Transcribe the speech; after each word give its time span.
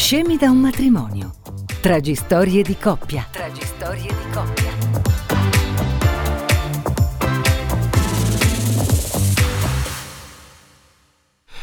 Scemi 0.00 0.36
da 0.36 0.48
un 0.48 0.58
matrimonio. 0.58 1.34
Tragistorie 1.80 2.62
di 2.62 2.76
coppia. 2.78 3.26
Tragistorie 3.32 4.06
di 4.06 4.30
coppia. 4.32 4.70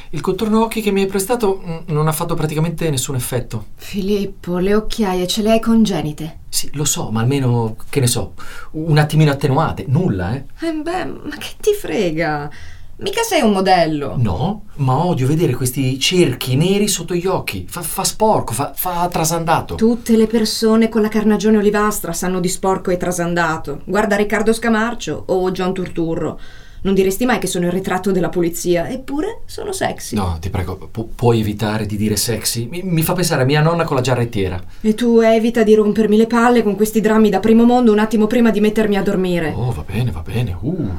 Il 0.09 0.20
contorno 0.20 0.63
occhi 0.63 0.81
che 0.81 0.91
mi 0.91 1.02
hai 1.02 1.07
prestato 1.07 1.62
mm, 1.66 1.77
non 1.93 2.09
ha 2.09 2.12
fatto 2.12 2.35
praticamente 2.35 2.90
nessun 2.90 3.16
effetto. 3.16 3.67
Filippo, 3.76 4.57
le 4.57 4.76
occhiaie 4.76 5.26
ce 5.27 5.41
le 5.41 5.52
hai 5.52 5.62
congenite. 5.62 6.40
Sì, 6.49 6.70
lo 6.73 6.84
so, 6.84 7.12
ma 7.12 7.21
almeno, 7.21 7.77
che 7.90 8.02
ne 8.02 8.07
so, 8.07 8.34
un 8.71 8.98
attimino 8.98 9.31
attenuate. 9.31 9.85
Nulla, 9.88 10.35
eh? 10.35 10.43
Eh 10.59 10.73
beh, 10.73 11.05
ma 11.05 11.38
che 11.38 11.54
ti 11.62 11.71
frega? 11.73 12.52
Mica 12.98 13.23
sei 13.23 13.41
un 13.41 13.52
modello. 13.52 14.16
No, 14.17 14.67
ma 14.76 15.05
odio 15.05 15.27
vedere 15.27 15.54
questi 15.54 15.99
cerchi 15.99 16.55
neri 16.55 16.88
sotto 16.88 17.13
gli 17.13 17.26
occhi. 17.26 17.66
Fa, 17.68 17.81
fa 17.81 18.05
sporco, 18.05 18.54
fa, 18.54 18.71
fa, 18.73 19.09
trasandato. 19.12 19.76
Tutte 19.76 20.15
le 20.15 20.27
persone 20.27 20.88
con 20.88 21.01
la 21.01 21.10
carnagione 21.10 21.57
olivastra 21.57 22.13
sanno 22.13 22.40
di 22.40 22.48
sporco 22.48 22.91
e 22.91 22.98
trasandato. 22.98 23.82
Guarda 23.84 24.16
Riccardo 24.16 24.54
Scamarcio 24.54 25.26
o 25.27 25.51
John 25.51 25.73
Turturro. 25.73 26.40
Non 26.84 26.93
diresti 26.93 27.26
mai 27.26 27.40
che 27.40 27.48
sono 27.48 27.66
il 27.66 27.73
ritratto 27.73 28.12
della 28.12 28.29
polizia, 28.29 28.88
eppure 28.88 29.41
sono 29.46 29.73
sexy. 29.73 30.16
No, 30.16 30.38
ti 30.40 30.49
prego, 30.49 30.77
pu- 30.90 31.16
puoi 31.16 31.41
evitare 31.41 31.85
di 31.85 31.98
dire 31.98 32.16
sexy? 32.16 32.68
Mi, 32.70 32.82
mi, 32.82 33.01
fa 33.01 33.12
pensare 33.13 33.41
a 33.41 33.46
mia 33.46 33.60
nonna 33.60 33.84
con 33.84 33.98
la 33.98 34.04
giarrettiera. 34.04 34.63
E 34.79 34.93
tu 34.93 35.20
evita 35.20 35.63
di 35.63 35.73
rompermi 35.73 36.16
le 36.16 36.27
palle 36.27 36.63
con 36.63 36.76
questi 36.76 37.01
drammi 37.01 37.29
da 37.29 37.40
primo 37.40 37.66
mondo 37.66 37.91
un 37.91 37.99
attimo 37.99 38.27
prima 38.27 38.51
di 38.51 38.62
mettermi 38.62 38.96
a 38.96 39.01
dormire. 39.01 39.51
Oh, 39.54 39.71
va 39.71 39.84
bene, 39.85 40.12
va 40.12 40.21
bene. 40.21 40.55
Uh. 40.62 40.91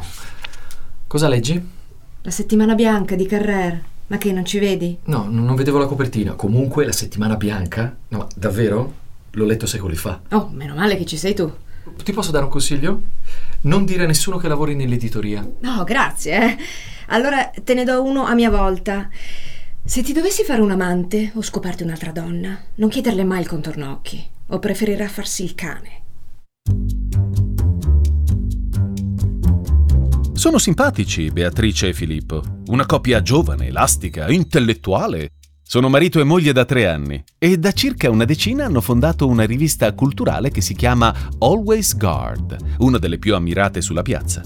Cosa 1.06 1.28
leggi? 1.28 1.74
La 2.26 2.32
settimana 2.32 2.74
bianca 2.74 3.14
di 3.14 3.24
Carrer. 3.24 3.80
Ma 4.08 4.18
che 4.18 4.32
non 4.32 4.44
ci 4.44 4.58
vedi? 4.58 4.98
No, 5.04 5.28
non 5.30 5.54
vedevo 5.54 5.78
la 5.78 5.86
copertina. 5.86 6.32
Comunque 6.32 6.84
la 6.84 6.90
settimana 6.90 7.36
bianca? 7.36 7.96
No, 8.08 8.26
davvero? 8.34 8.94
L'ho 9.30 9.44
letto 9.44 9.64
secoli 9.64 9.94
fa. 9.94 10.22
Oh, 10.30 10.50
meno 10.52 10.74
male 10.74 10.96
che 10.96 11.04
ci 11.04 11.16
sei 11.16 11.36
tu. 11.36 11.48
Ti 12.02 12.12
posso 12.12 12.32
dare 12.32 12.42
un 12.42 12.50
consiglio? 12.50 13.00
Non 13.60 13.84
dire 13.84 14.02
a 14.02 14.06
nessuno 14.08 14.38
che 14.38 14.48
lavori 14.48 14.74
nell'editoria. 14.74 15.48
No, 15.60 15.84
grazie. 15.84 16.36
Eh. 16.36 16.56
Allora 17.10 17.48
te 17.62 17.74
ne 17.74 17.84
do 17.84 18.02
uno 18.02 18.24
a 18.24 18.34
mia 18.34 18.50
volta. 18.50 19.08
Se 19.84 20.02
ti 20.02 20.12
dovessi 20.12 20.42
fare 20.42 20.60
un 20.60 20.72
amante 20.72 21.30
o 21.34 21.42
scoparti 21.42 21.84
un'altra 21.84 22.10
donna, 22.10 22.60
non 22.74 22.88
chiederle 22.88 23.22
mai 23.22 23.42
il 23.42 23.46
contorno 23.46 23.92
occhi. 23.92 24.20
O 24.48 24.58
preferirà 24.58 25.06
farsi 25.06 25.44
il 25.44 25.54
cane. 25.54 26.02
Sono 30.46 30.58
simpatici 30.58 31.28
Beatrice 31.32 31.88
e 31.88 31.92
Filippo, 31.92 32.40
una 32.66 32.86
coppia 32.86 33.20
giovane, 33.20 33.66
elastica, 33.66 34.30
intellettuale. 34.30 35.30
Sono 35.60 35.88
marito 35.88 36.20
e 36.20 36.24
moglie 36.24 36.52
da 36.52 36.64
tre 36.64 36.86
anni 36.86 37.20
e 37.36 37.58
da 37.58 37.72
circa 37.72 38.08
una 38.10 38.24
decina 38.24 38.66
hanno 38.66 38.80
fondato 38.80 39.26
una 39.26 39.42
rivista 39.42 39.92
culturale 39.92 40.52
che 40.52 40.60
si 40.60 40.76
chiama 40.76 41.12
Always 41.40 41.96
Guard, 41.96 42.56
una 42.78 42.98
delle 42.98 43.18
più 43.18 43.34
ammirate 43.34 43.80
sulla 43.80 44.02
piazza. 44.02 44.40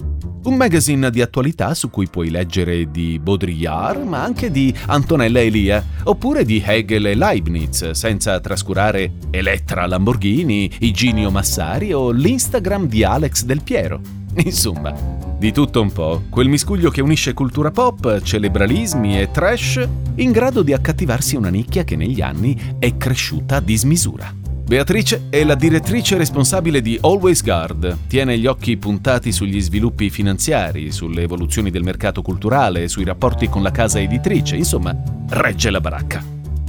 Un 0.45 0.55
magazine 0.55 1.11
di 1.11 1.21
attualità 1.21 1.75
su 1.75 1.91
cui 1.91 2.07
puoi 2.09 2.31
leggere 2.31 2.89
di 2.89 3.19
Baudrillard, 3.19 4.03
ma 4.03 4.23
anche 4.23 4.49
di 4.49 4.73
Antonella 4.87 5.39
Elia, 5.39 5.85
oppure 6.05 6.43
di 6.45 6.63
Hegel 6.65 7.05
e 7.05 7.13
Leibniz, 7.13 7.91
senza 7.91 8.39
trascurare 8.39 9.17
Elettra 9.29 9.85
Lamborghini, 9.85 10.77
Iginio 10.79 11.29
Massari 11.29 11.93
o 11.93 12.09
l'Instagram 12.09 12.87
di 12.87 13.03
Alex 13.03 13.43
Del 13.43 13.61
Piero. 13.61 14.20
Insomma, 14.43 14.93
di 15.37 15.51
tutto 15.51 15.81
un 15.81 15.91
po', 15.91 16.23
quel 16.29 16.47
miscuglio 16.47 16.89
che 16.89 17.01
unisce 17.01 17.33
cultura 17.33 17.71
pop, 17.71 18.21
celebralismi 18.21 19.19
e 19.19 19.31
trash, 19.31 19.87
in 20.15 20.31
grado 20.31 20.61
di 20.61 20.73
accattivarsi 20.73 21.35
una 21.35 21.49
nicchia 21.49 21.83
che 21.83 21.95
negli 21.95 22.21
anni 22.21 22.75
è 22.79 22.95
cresciuta 22.95 23.57
a 23.57 23.59
dismisura. 23.59 24.33
Beatrice 24.71 25.23
è 25.29 25.43
la 25.43 25.55
direttrice 25.55 26.15
responsabile 26.15 26.79
di 26.79 26.97
Always 27.01 27.43
Guard, 27.43 27.97
tiene 28.07 28.37
gli 28.37 28.45
occhi 28.45 28.77
puntati 28.77 29.33
sugli 29.33 29.59
sviluppi 29.59 30.09
finanziari, 30.09 30.91
sulle 30.91 31.23
evoluzioni 31.23 31.71
del 31.71 31.83
mercato 31.83 32.21
culturale, 32.21 32.87
sui 32.87 33.03
rapporti 33.03 33.49
con 33.49 33.63
la 33.63 33.71
casa 33.71 33.99
editrice, 33.99 34.55
insomma, 34.55 34.95
regge 35.27 35.69
la 35.71 35.81
baracca. 35.81 36.23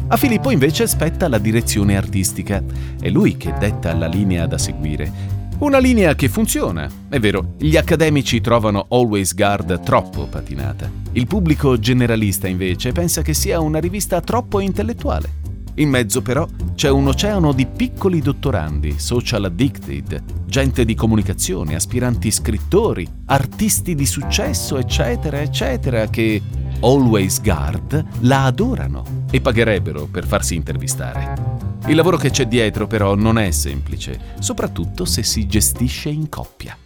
A 0.09 0.17
Filippo 0.17 0.51
invece 0.51 0.89
spetta 0.89 1.29
la 1.29 1.39
direzione 1.39 1.97
artistica, 1.97 2.61
è 3.01 3.09
lui 3.09 3.37
che 3.37 3.55
detta 3.57 3.95
la 3.95 4.09
linea 4.09 4.47
da 4.47 4.59
seguire 4.59 5.42
una 5.63 5.79
linea 5.79 6.17
che 6.17 6.29
funziona. 6.29 6.91
È 7.09 7.21
vero, 7.21 7.55
gli 7.57 7.77
accademici 7.77 8.41
trovano 8.41 8.87
Always 8.89 9.33
Guard 9.33 9.81
troppo 9.83 10.27
patinata. 10.27 10.91
Il 11.13 11.29
pubblico 11.29 11.79
generalista 11.79 12.49
invece 12.49 12.91
pensa 12.91 13.23
che 13.23 13.33
sia 13.33 13.61
una 13.61 13.79
rivista 13.79 14.21
troppo 14.21 14.59
intellettuale. 14.59 15.42
In 15.77 15.89
mezzo 15.89 16.21
però 16.21 16.47
c'è 16.75 16.91
un 16.91 17.09
oceano 17.09 17.53
di 17.53 17.67
piccoli 17.67 18.21
dottorandi, 18.21 18.99
social 18.99 19.45
addicted, 19.45 20.23
gente 20.45 20.85
di 20.85 20.95
comunicazione, 20.95 21.75
aspiranti 21.75 22.31
scrittori, 22.31 23.09
artisti 23.27 23.95
di 23.95 24.05
successo, 24.05 24.77
eccetera, 24.77 25.41
eccetera, 25.41 26.09
che 26.09 26.43
Always 26.81 27.41
Guard 27.41 28.05
la 28.21 28.45
adorano 28.45 29.25
e 29.31 29.41
pagherebbero 29.41 30.07
per 30.11 30.27
farsi 30.27 30.57
intervistare. 30.57 31.61
Il 31.87 31.97
lavoro 31.97 32.19
che 32.19 32.31
c'è 32.31 32.47
dietro 32.47 32.87
però 32.87 33.15
non 33.15 33.39
è 33.39 33.51
semplice, 33.51 34.35
soprattutto 34.41 35.07
se 35.07 35.23
si 35.23 35.47
gestisce 35.47 36.11
in 36.11 36.29
coppia. 36.29 36.77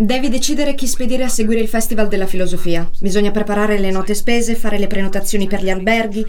Devi 0.00 0.28
decidere 0.28 0.76
chi 0.76 0.86
spedire 0.86 1.24
a 1.24 1.28
seguire 1.28 1.60
il 1.60 1.66
Festival 1.66 2.06
della 2.06 2.28
Filosofia. 2.28 2.88
Bisogna 3.00 3.32
preparare 3.32 3.80
le 3.80 3.90
note 3.90 4.14
spese, 4.14 4.54
fare 4.54 4.78
le 4.78 4.86
prenotazioni 4.86 5.48
per 5.48 5.60
gli 5.60 5.70
alberghi. 5.70 6.24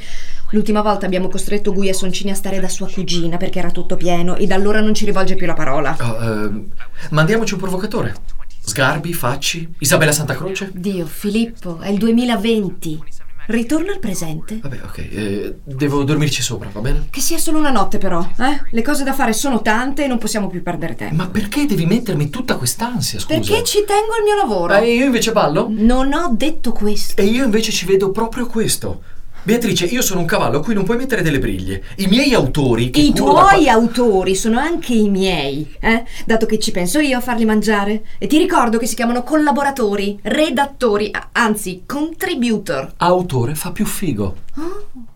L'ultima 0.49 0.81
volta 0.81 1.05
abbiamo 1.05 1.27
costretto 1.27 1.71
Guia 1.71 1.93
Soncini 1.93 2.31
a 2.31 2.33
stare 2.33 2.59
da 2.59 2.67
sua 2.67 2.89
cugina 2.89 3.37
perché 3.37 3.59
era 3.59 3.69
tutto 3.69 3.95
pieno 3.95 4.35
e 4.37 4.47
da 4.47 4.55
allora 4.55 4.81
non 4.81 4.95
ci 4.95 5.05
rivolge 5.05 5.35
più 5.35 5.45
la 5.45 5.53
parola. 5.53 5.95
Oh, 6.01 6.47
uh, 6.47 6.67
mandiamoci 7.11 7.53
un 7.53 7.59
provocatore. 7.59 8.15
Sgarbi, 8.59 9.13
Facci, 9.13 9.71
Isabella 9.77 10.13
Santa 10.13 10.35
Croce? 10.35 10.71
Dio, 10.73 11.05
Filippo, 11.05 11.77
è 11.77 11.89
il 11.89 11.99
2020. 11.99 13.03
Ritorno 13.49 13.91
al 13.91 13.97
presente. 13.97 14.59
Vabbè, 14.61 14.79
ok. 14.83 14.97
Eh, 14.97 15.55
devo 15.63 16.03
dormirci 16.03 16.43
sopra, 16.43 16.69
va 16.71 16.81
bene? 16.81 17.07
Che 17.09 17.19
sia 17.19 17.39
solo 17.39 17.57
una 17.57 17.71
notte, 17.71 17.97
però, 17.97 18.23
eh? 18.37 18.61
Le 18.69 18.81
cose 18.83 19.03
da 19.03 19.11
fare 19.11 19.33
sono 19.33 19.63
tante 19.63 20.03
e 20.03 20.07
non 20.07 20.19
possiamo 20.19 20.47
più 20.47 20.61
perdere 20.61 20.93
tempo. 20.93 21.15
Ma 21.15 21.29
perché 21.29 21.65
devi 21.65 21.87
mettermi 21.87 22.29
tutta 22.29 22.57
quest'ansia, 22.57 23.17
scusa? 23.17 23.39
Perché 23.39 23.63
ci 23.63 23.83
tengo 23.87 24.13
al 24.15 24.23
mio 24.23 24.35
lavoro. 24.35 24.75
E 24.75 24.89
eh, 24.89 24.93
io 24.93 25.05
invece 25.05 25.31
ballo? 25.31 25.65
Non 25.67 26.13
ho 26.13 26.31
detto 26.31 26.71
questo. 26.71 27.19
E 27.19 27.25
io 27.25 27.43
invece 27.43 27.71
ci 27.71 27.87
vedo 27.87 28.11
proprio 28.11 28.45
questo. 28.45 29.01
Beatrice, 29.41 29.85
io 29.85 30.01
sono 30.01 30.19
un 30.19 30.25
cavallo 30.25 30.57
a 30.57 30.61
cui 30.61 30.73
non 30.73 30.83
puoi 30.83 30.97
mettere 30.97 31.21
delle 31.21 31.39
briglie. 31.39 31.83
I 31.95 32.07
miei 32.07 32.33
autori. 32.33 32.91
I 32.93 33.13
tuoi 33.13 33.65
da... 33.65 33.71
autori 33.71 34.35
sono 34.35 34.59
anche 34.59 34.93
i 34.93 35.09
miei, 35.09 35.75
eh? 35.79 36.03
Dato 36.25 36.45
che 36.45 36.59
ci 36.59 36.71
penso 36.71 36.99
io 36.99 37.17
a 37.17 37.21
farli 37.21 37.45
mangiare. 37.45 38.03
E 38.17 38.27
ti 38.27 38.37
ricordo 38.37 38.77
che 38.77 38.85
si 38.85 38.95
chiamano 38.95 39.23
collaboratori, 39.23 40.19
redattori, 40.23 41.11
anzi, 41.31 41.83
contributor. 41.85 42.93
Autore 42.97 43.55
fa 43.55 43.71
più 43.71 43.85
figo. 43.85 44.35
Oh. 44.57 45.07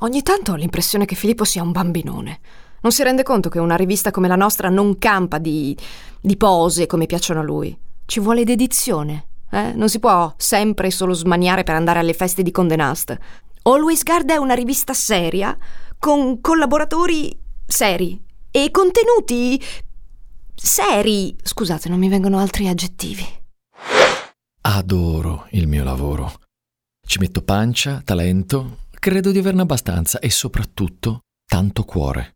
Ogni 0.00 0.22
tanto 0.22 0.52
ho 0.52 0.56
l'impressione 0.56 1.06
che 1.06 1.14
Filippo 1.14 1.44
sia 1.44 1.62
un 1.62 1.72
bambinone. 1.72 2.38
Non 2.82 2.92
si 2.92 3.02
rende 3.02 3.22
conto 3.22 3.48
che 3.48 3.58
una 3.58 3.76
rivista 3.76 4.10
come 4.10 4.28
la 4.28 4.36
nostra 4.36 4.68
non 4.68 4.98
campa 4.98 5.38
di, 5.38 5.76
di 6.20 6.36
pose 6.36 6.86
come 6.86 7.06
piacciono 7.06 7.40
a 7.40 7.42
lui. 7.42 7.76
Ci 8.06 8.20
vuole 8.20 8.44
dedizione. 8.44 9.26
Eh? 9.50 9.72
Non 9.72 9.88
si 9.88 9.98
può 9.98 10.32
sempre 10.36 10.90
solo 10.90 11.12
smaniare 11.12 11.64
per 11.64 11.74
andare 11.74 11.98
alle 11.98 12.14
feste 12.14 12.42
di 12.42 12.52
Condé 12.52 12.76
Nast. 12.76 13.16
Always 13.62 14.04
Guard 14.04 14.30
è 14.30 14.36
una 14.36 14.54
rivista 14.54 14.94
seria, 14.94 15.56
con 15.98 16.40
collaboratori 16.40 17.36
seri 17.66 18.22
e 18.50 18.70
contenuti 18.70 19.60
seri. 20.54 21.36
Scusate, 21.42 21.88
non 21.88 21.98
mi 21.98 22.08
vengono 22.08 22.38
altri 22.38 22.68
aggettivi. 22.68 23.26
Adoro 24.62 25.46
il 25.50 25.66
mio 25.66 25.82
lavoro. 25.82 26.32
Ci 27.04 27.18
metto 27.18 27.42
pancia, 27.42 28.02
talento, 28.04 28.78
credo 28.90 29.32
di 29.32 29.38
averne 29.38 29.62
abbastanza 29.62 30.20
e 30.20 30.30
soprattutto 30.30 31.20
tanto 31.44 31.82
cuore. 31.82 32.35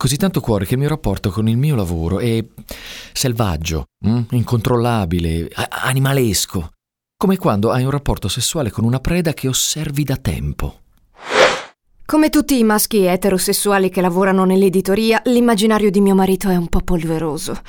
Così 0.00 0.16
tanto 0.16 0.40
cuore 0.40 0.64
che 0.64 0.72
il 0.72 0.80
mio 0.80 0.88
rapporto 0.88 1.28
con 1.28 1.46
il 1.46 1.58
mio 1.58 1.76
lavoro 1.76 2.20
è 2.20 2.42
selvaggio, 3.12 3.88
mm? 4.08 4.22
incontrollabile, 4.30 5.50
animalesco, 5.52 6.70
come 7.18 7.36
quando 7.36 7.70
hai 7.70 7.84
un 7.84 7.90
rapporto 7.90 8.26
sessuale 8.26 8.70
con 8.70 8.84
una 8.84 8.98
preda 8.98 9.34
che 9.34 9.46
osservi 9.46 10.02
da 10.04 10.16
tempo. 10.16 10.78
Come 12.06 12.30
tutti 12.30 12.58
i 12.58 12.64
maschi 12.64 13.04
eterosessuali 13.04 13.90
che 13.90 14.00
lavorano 14.00 14.46
nell'editoria, 14.46 15.20
l'immaginario 15.26 15.90
di 15.90 16.00
mio 16.00 16.14
marito 16.14 16.48
è 16.48 16.56
un 16.56 16.68
po' 16.68 16.80
polveroso. 16.80 17.60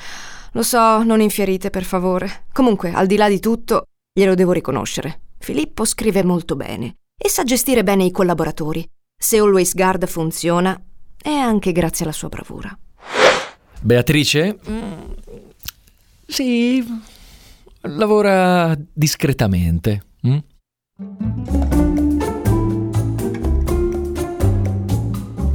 Lo 0.52 0.62
so, 0.62 1.02
non 1.02 1.20
infierite 1.20 1.68
per 1.68 1.84
favore. 1.84 2.44
Comunque, 2.50 2.94
al 2.94 3.06
di 3.06 3.16
là 3.16 3.28
di 3.28 3.40
tutto, 3.40 3.88
glielo 4.10 4.34
devo 4.34 4.52
riconoscere. 4.52 5.20
Filippo 5.38 5.84
scrive 5.84 6.24
molto 6.24 6.56
bene 6.56 6.94
e 7.14 7.28
sa 7.28 7.44
gestire 7.44 7.82
bene 7.82 8.04
i 8.04 8.10
collaboratori. 8.10 8.88
Se 9.22 9.36
Always 9.36 9.74
Guard 9.74 10.06
funziona, 10.06 10.82
è 11.22 11.30
anche 11.30 11.72
grazie 11.72 12.04
alla 12.04 12.12
sua 12.12 12.28
bravura. 12.28 12.76
Beatrice? 13.80 14.58
Mm, 14.68 15.12
sì, 16.26 16.84
lavora 17.82 18.76
discretamente. 18.92 20.02
mm? 20.26 20.38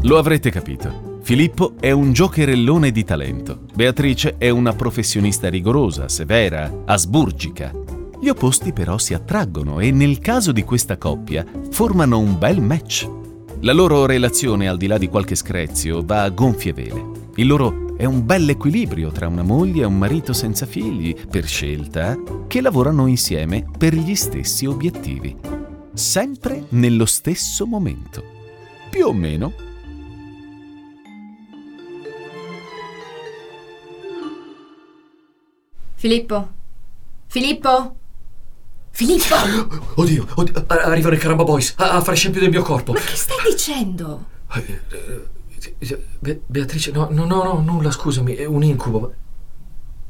Lo 0.03 0.17
avrete 0.17 0.49
capito. 0.49 1.19
Filippo 1.21 1.73
è 1.79 1.91
un 1.91 2.13
giocherellone 2.13 2.91
di 2.91 3.03
talento. 3.03 3.65
Beatrice 3.73 4.35
è 4.37 4.49
una 4.49 4.71
professionista 4.71 5.49
rigorosa, 5.49 6.07
severa, 6.07 6.83
asburgica. 6.85 7.73
Gli 8.21 8.29
opposti 8.29 8.71
però 8.71 8.97
si 8.97 9.13
attraggono 9.13 9.81
e 9.81 9.91
nel 9.91 10.19
caso 10.19 10.53
di 10.53 10.63
questa 10.63 10.97
coppia 10.97 11.45
formano 11.71 12.19
un 12.19 12.37
bel 12.37 12.61
match. 12.61 13.26
La 13.61 13.73
loro 13.73 14.05
relazione, 14.05 14.67
al 14.67 14.77
di 14.77 14.85
là 14.85 14.97
di 14.97 15.07
qualche 15.07 15.35
screzio, 15.35 16.03
va 16.05 16.21
a 16.21 16.29
gonfie 16.29 16.73
vele. 16.73 17.31
Il 17.35 17.47
loro 17.47 17.95
è 17.97 18.05
un 18.05 18.25
bel 18.25 18.47
equilibrio 18.49 19.11
tra 19.11 19.27
una 19.27 19.41
moglie 19.41 19.81
e 19.81 19.85
un 19.85 19.97
marito 19.97 20.31
senza 20.31 20.65
figli, 20.65 21.15
per 21.29 21.45
scelta, 21.45 22.15
che 22.47 22.61
lavorano 22.61 23.07
insieme 23.07 23.65
per 23.77 23.95
gli 23.95 24.15
stessi 24.15 24.67
obiettivi. 24.67 25.35
Sempre 25.93 26.65
nello 26.69 27.05
stesso 27.05 27.65
momento. 27.65 28.23
Più 28.91 29.07
o 29.07 29.13
meno 29.13 29.51
Filippo? 35.95 36.47
Filippo? 37.25 37.95
Filippo? 38.97 39.35
Oddio, 40.01 40.25
oddio, 40.33 40.65
arrivano 40.65 41.13
i 41.13 41.19
Caramba 41.19 41.43
Boys 41.43 41.75
a, 41.77 41.91
a 41.91 42.01
fare 42.01 42.17
scempio 42.17 42.41
del 42.41 42.49
mio 42.49 42.63
corpo. 42.63 42.93
Ma 42.93 42.99
che 42.99 43.15
stai 43.15 43.37
dicendo? 43.47 44.25
Eh, 44.55 44.81
eh, 45.77 46.03
Be- 46.17 46.41
Beatrice, 46.43 46.89
no, 46.89 47.07
no, 47.11 47.25
no, 47.25 47.43
no, 47.43 47.61
nulla, 47.63 47.91
scusami, 47.91 48.33
è 48.33 48.45
un 48.45 48.63
incubo. 48.63 49.13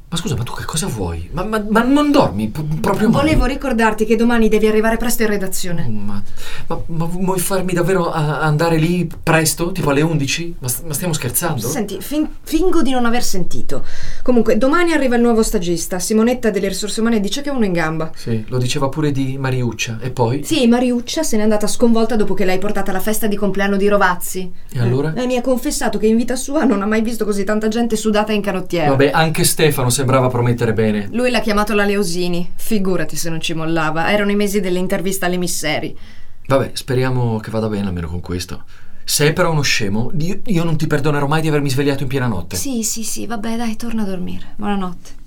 Ma 0.09 0.15
scusa, 0.15 0.35
ma 0.37 0.43
tu 0.43 0.53
che 0.53 0.63
cosa 0.63 0.87
vuoi? 0.87 1.27
Ma, 1.33 1.43
ma- 1.43 1.61
ma 1.69 1.83
non 1.83 2.11
dormi 2.11 2.47
p- 2.47 2.79
proprio 2.79 3.09
mai? 3.09 3.21
Volevo 3.23 3.43
ricordarti 3.43 4.05
che 4.05 4.15
domani 4.15 4.47
devi 4.47 4.65
arrivare 4.65 4.95
presto 4.95 5.23
in 5.23 5.27
Oh, 5.27 5.31
redazione. 5.31 5.85
ma, 5.89 6.23
ma- 6.67 6.81
ma 6.85 7.03
vuoi 7.05 7.39
farmi 7.39 7.73
davvero 7.73 8.09
a- 8.09 8.39
andare 8.39 8.77
lì 8.77 9.05
presto? 9.21 9.73
Tipo 9.73 9.89
alle 9.89 9.99
11? 10.01 10.55
Ma, 10.59 10.69
st- 10.69 10.83
ma 10.85 10.93
stiamo 10.93 11.11
scherzando? 11.11 11.67
Senti, 11.67 11.97
fin- 11.99 12.25
fingo 12.41 12.81
di 12.81 12.91
non 12.91 13.03
aver 13.05 13.21
sentito. 13.21 13.83
Comunque, 14.23 14.57
domani 14.57 14.93
arriva 14.93 15.17
il 15.17 15.21
nuovo 15.21 15.43
stagista. 15.43 15.99
Simonetta 15.99 16.51
delle 16.51 16.69
risorse 16.69 17.01
umane 17.01 17.19
dice 17.19 17.41
che 17.41 17.49
è 17.49 17.51
uno 17.53 17.65
in 17.65 17.73
gamba. 17.73 18.09
Sì, 18.15 18.45
lo 18.47 18.59
diceva 18.59 18.87
pure 18.87 19.11
di 19.11 19.37
Mariuccia. 19.37 19.97
E 20.01 20.11
poi? 20.11 20.41
Sì, 20.45 20.67
Mariuccia 20.67 21.21
se 21.23 21.35
n'è 21.35 21.43
andata 21.43 21.67
sconvolta 21.67 22.15
dopo 22.15 22.33
che 22.33 22.45
l'hai 22.45 22.59
portata 22.59 22.91
alla 22.91 23.01
festa 23.01 23.27
di 23.27 23.35
compleanno 23.35 23.75
di 23.75 23.89
Rovazzi. 23.89 24.49
E 24.71 24.79
allora? 24.79 25.13
Eh, 25.15 25.25
mi 25.25 25.35
ha 25.35 25.41
confessato 25.41 25.97
che 25.97 26.07
in 26.07 26.15
vita 26.15 26.37
sua 26.37 26.63
non 26.63 26.81
ha 26.81 26.85
mai 26.85 27.01
visto 27.01 27.25
così 27.25 27.43
tanta 27.43 27.67
gente 27.67 27.97
sudata 27.97 28.31
in 28.31 28.41
canottiera. 28.41 28.89
Vabbè, 28.91 29.09
anche 29.13 29.43
Stefano 29.43 29.95
sembrava 29.97 30.27
promettere 30.27 30.73
bene. 30.73 31.07
Lui 31.11 31.31
l'ha 31.31 31.39
chiamato 31.39 31.73
la 31.73 31.83
Leosini. 31.83 32.51
Figurati 32.55 33.15
se 33.15 33.31
non 33.31 33.41
ci 33.41 33.53
mollava. 33.53 34.11
Erano 34.11 34.29
i 34.29 34.35
mesi 34.35 34.59
dell'intervista 34.59 35.25
alle 35.25 35.37
Misseri. 35.37 35.97
Vabbè, 36.45 36.71
speriamo 36.73 37.39
che 37.39 37.49
vada 37.49 37.67
bene 37.67 37.87
almeno 37.87 38.07
con 38.07 38.19
questo. 38.19 38.63
Se 39.03 39.27
è 39.27 39.33
però 39.33 39.51
uno 39.51 39.61
scemo, 39.61 40.11
io, 40.19 40.39
io 40.45 40.63
non 40.63 40.77
ti 40.77 40.85
perdonerò 40.85 41.25
mai 41.25 41.41
di 41.41 41.47
avermi 41.47 41.69
svegliato 41.69 42.03
in 42.03 42.09
piena 42.09 42.27
notte. 42.27 42.57
Sì, 42.57 42.83
sì, 42.83 43.03
sì, 43.03 43.25
vabbè, 43.25 43.55
dai, 43.55 43.75
torna 43.75 44.03
a 44.03 44.05
dormire. 44.05 44.53
Buonanotte. 44.55 45.25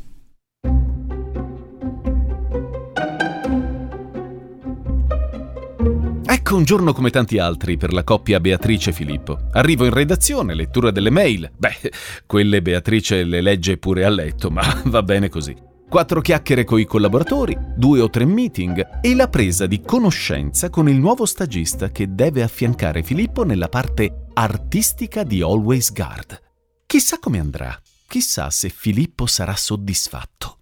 Ecco 6.51 6.59
un 6.59 6.67
giorno 6.67 6.93
come 6.93 7.11
tanti 7.11 7.39
altri 7.39 7.77
per 7.77 7.93
la 7.93 8.03
coppia 8.03 8.41
Beatrice 8.41 8.91
e 8.91 8.93
Filippo. 8.93 9.39
Arrivo 9.53 9.85
in 9.85 9.93
redazione, 9.93 10.53
lettura 10.55 10.91
delle 10.91 11.09
mail. 11.09 11.49
Beh, 11.57 11.93
quelle 12.27 12.61
Beatrice 12.61 13.23
le 13.23 13.41
legge 13.41 13.79
pure 13.79 14.05
a 14.05 14.09
letto, 14.09 14.51
ma 14.51 14.61
va 14.87 15.01
bene 15.05 15.29
così. 15.29 15.55
Quattro 15.89 16.21
chiacchiere 16.21 16.65
coi 16.65 16.87
collaboratori, 16.87 17.57
due 17.77 18.01
o 18.01 18.11
tre 18.11 18.25
meeting 18.25 18.99
e 19.01 19.15
la 19.15 19.29
presa 19.29 19.67
di 19.67 19.81
conoscenza 19.81 20.71
con 20.71 20.89
il 20.89 20.97
nuovo 20.97 21.25
stagista 21.25 21.91
che 21.91 22.13
deve 22.17 22.43
affiancare 22.43 23.05
Filippo 23.05 23.45
nella 23.45 23.69
parte 23.69 24.27
artistica 24.35 25.23
di 25.23 25.43
Always 25.43 25.93
Guard. 25.93 26.37
Chissà 26.85 27.21
come 27.21 27.39
andrà, 27.39 27.81
chissà 28.09 28.51
se 28.51 28.71
Filippo 28.71 29.27
sarà 29.27 29.55
soddisfatto. 29.55 30.59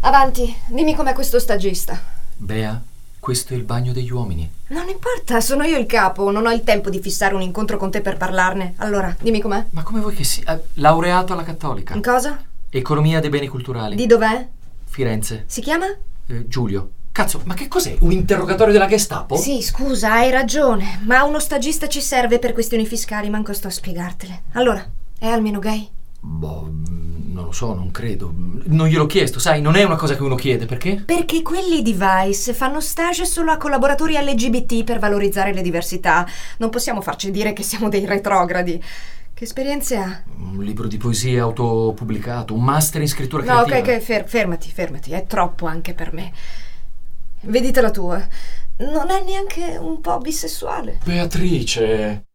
Avanti, 0.00 0.56
dimmi 0.68 0.94
com'è 0.94 1.12
questo 1.12 1.38
stagista. 1.38 2.20
Bea, 2.42 2.82
questo 3.20 3.54
è 3.54 3.56
il 3.56 3.62
bagno 3.62 3.92
degli 3.92 4.10
uomini. 4.10 4.50
Non 4.70 4.88
importa, 4.88 5.40
sono 5.40 5.62
io 5.62 5.78
il 5.78 5.86
capo, 5.86 6.32
non 6.32 6.44
ho 6.44 6.50
il 6.50 6.64
tempo 6.64 6.90
di 6.90 7.00
fissare 7.00 7.36
un 7.36 7.40
incontro 7.40 7.76
con 7.76 7.92
te 7.92 8.00
per 8.00 8.16
parlarne. 8.16 8.74
Allora, 8.78 9.14
dimmi 9.20 9.40
com'è. 9.40 9.66
Ma 9.70 9.84
come 9.84 10.00
vuoi 10.00 10.12
che 10.12 10.24
sia? 10.24 10.52
Eh, 10.52 10.60
laureato 10.74 11.34
alla 11.34 11.44
Cattolica. 11.44 11.94
In 11.94 12.02
cosa? 12.02 12.42
Economia 12.68 13.20
dei 13.20 13.30
beni 13.30 13.46
culturali. 13.46 13.94
Di 13.94 14.06
dov'è? 14.06 14.44
Firenze. 14.86 15.44
Si 15.46 15.60
chiama? 15.60 15.86
Eh, 16.26 16.48
Giulio. 16.48 16.90
Cazzo, 17.12 17.42
ma 17.44 17.54
che 17.54 17.68
cos'è? 17.68 17.96
Un 18.00 18.10
interrogatorio 18.10 18.72
della 18.72 18.88
Gestapo? 18.88 19.36
Sì, 19.36 19.62
scusa, 19.62 20.14
hai 20.14 20.32
ragione, 20.32 21.00
ma 21.04 21.22
uno 21.22 21.38
stagista 21.38 21.86
ci 21.86 22.00
serve 22.00 22.40
per 22.40 22.52
questioni 22.52 22.86
fiscali, 22.86 23.30
manco 23.30 23.52
sto 23.52 23.68
a 23.68 23.70
spiegartele. 23.70 24.42
Allora, 24.54 24.84
è 25.16 25.28
almeno 25.28 25.60
gay? 25.60 25.88
Boh, 26.24 26.70
non 26.70 27.44
lo 27.46 27.52
so, 27.52 27.74
non 27.74 27.90
credo. 27.90 28.32
Non 28.34 28.86
gliel'ho 28.86 29.06
chiesto, 29.06 29.40
sai, 29.40 29.60
non 29.60 29.74
è 29.74 29.82
una 29.82 29.96
cosa 29.96 30.14
che 30.14 30.22
uno 30.22 30.36
chiede, 30.36 30.66
perché? 30.66 31.02
Perché 31.04 31.42
quelli 31.42 31.82
di 31.82 31.94
Vice 31.98 32.54
fanno 32.54 32.80
stage 32.80 33.24
solo 33.24 33.50
a 33.50 33.56
collaboratori 33.56 34.14
LGBT 34.14 34.84
per 34.84 35.00
valorizzare 35.00 35.52
le 35.52 35.62
diversità. 35.62 36.24
Non 36.58 36.70
possiamo 36.70 37.00
farci 37.00 37.30
dire 37.32 37.52
che 37.52 37.62
siamo 37.64 37.88
dei 37.88 38.06
retrogradi. 38.06 38.80
Che 39.34 39.44
esperienze 39.44 39.96
ha? 39.96 40.22
Un 40.38 40.62
libro 40.62 40.86
di 40.86 40.96
poesia 40.96 41.42
autopubblicato, 41.42 42.54
un 42.54 42.62
master 42.62 43.00
in 43.00 43.08
scrittura 43.08 43.42
No, 43.42 43.60
ok, 43.60 43.66
creativa. 43.66 43.96
ok, 43.96 44.02
fer- 44.02 44.28
fermati, 44.28 44.70
fermati, 44.70 45.10
è 45.12 45.26
troppo 45.26 45.66
anche 45.66 45.94
per 45.94 46.12
me. 46.12 46.30
Vedite 47.40 47.80
la 47.80 47.90
tua. 47.90 48.24
Non 48.78 49.10
è 49.10 49.24
neanche 49.24 49.76
un 49.76 50.00
po' 50.00 50.18
bisessuale. 50.18 51.00
Beatrice. 51.04 52.26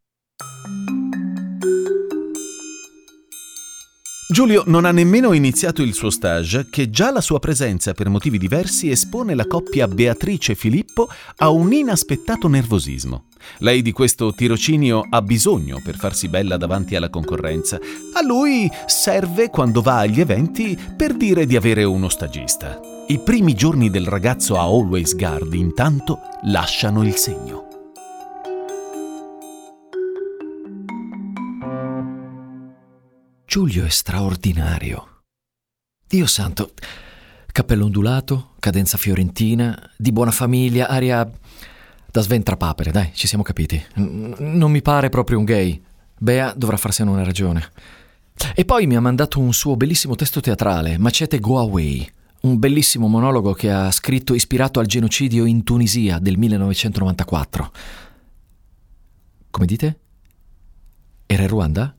Giulio 4.29 4.63
non 4.65 4.83
ha 4.83 4.91
nemmeno 4.91 5.31
iniziato 5.31 5.81
il 5.81 5.93
suo 5.93 6.09
stage 6.09 6.67
che 6.69 6.89
già 6.89 7.11
la 7.11 7.21
sua 7.21 7.39
presenza 7.39 7.93
per 7.93 8.09
motivi 8.09 8.37
diversi 8.37 8.89
espone 8.89 9.33
la 9.35 9.47
coppia 9.47 9.87
Beatrice 9.87 10.53
Filippo 10.53 11.07
a 11.37 11.49
un 11.49 11.71
inaspettato 11.71 12.49
nervosismo. 12.49 13.27
Lei 13.59 13.81
di 13.81 13.93
questo 13.93 14.33
tirocinio 14.33 15.07
ha 15.09 15.21
bisogno 15.21 15.79
per 15.81 15.95
farsi 15.95 16.27
bella 16.27 16.57
davanti 16.57 16.97
alla 16.97 17.09
concorrenza. 17.09 17.79
A 18.13 18.21
lui 18.21 18.69
serve 18.85 19.49
quando 19.49 19.81
va 19.81 19.99
agli 19.99 20.19
eventi 20.19 20.77
per 20.97 21.13
dire 21.15 21.45
di 21.45 21.55
avere 21.55 21.85
uno 21.85 22.09
stagista. 22.09 22.81
I 23.07 23.19
primi 23.19 23.53
giorni 23.53 23.89
del 23.89 24.07
ragazzo 24.07 24.57
a 24.57 24.63
Always 24.63 25.15
Guard 25.15 25.53
intanto 25.53 26.19
lasciano 26.43 27.01
il 27.05 27.15
segno. 27.15 27.66
Giulio 33.57 33.85
è 33.85 33.89
straordinario. 33.89 35.23
Dio 36.07 36.27
santo, 36.27 36.73
cappello 37.51 37.85
ondulato, 37.85 38.51
cadenza 38.59 38.99
fiorentina, 38.99 39.75
di 39.97 40.11
buona 40.11 40.29
famiglia, 40.29 40.87
aria 40.87 41.27
da 42.05 42.21
sventrapapere, 42.21 42.91
dai, 42.91 43.09
ci 43.15 43.25
siamo 43.25 43.43
capiti. 43.43 43.83
Non 43.95 44.69
mi 44.69 44.83
pare 44.83 45.09
proprio 45.09 45.39
un 45.39 45.45
gay. 45.45 45.83
Bea 46.19 46.53
dovrà 46.55 46.77
farsene 46.77 47.09
una 47.09 47.23
ragione. 47.23 47.71
E 48.53 48.63
poi 48.63 48.85
mi 48.85 48.95
ha 48.95 49.01
mandato 49.01 49.39
un 49.39 49.51
suo 49.53 49.75
bellissimo 49.75 50.13
testo 50.13 50.39
teatrale, 50.39 50.99
Macete 50.99 51.39
Go 51.39 51.57
Away, 51.57 52.07
un 52.41 52.59
bellissimo 52.59 53.07
monologo 53.07 53.53
che 53.53 53.71
ha 53.71 53.89
scritto 53.89 54.35
ispirato 54.35 54.79
al 54.79 54.85
genocidio 54.85 55.45
in 55.45 55.63
Tunisia 55.63 56.19
del 56.19 56.37
1994. 56.37 57.71
Come 59.49 59.65
dite? 59.65 59.99
Era 61.25 61.41
in 61.41 61.49
Ruanda? 61.49 61.96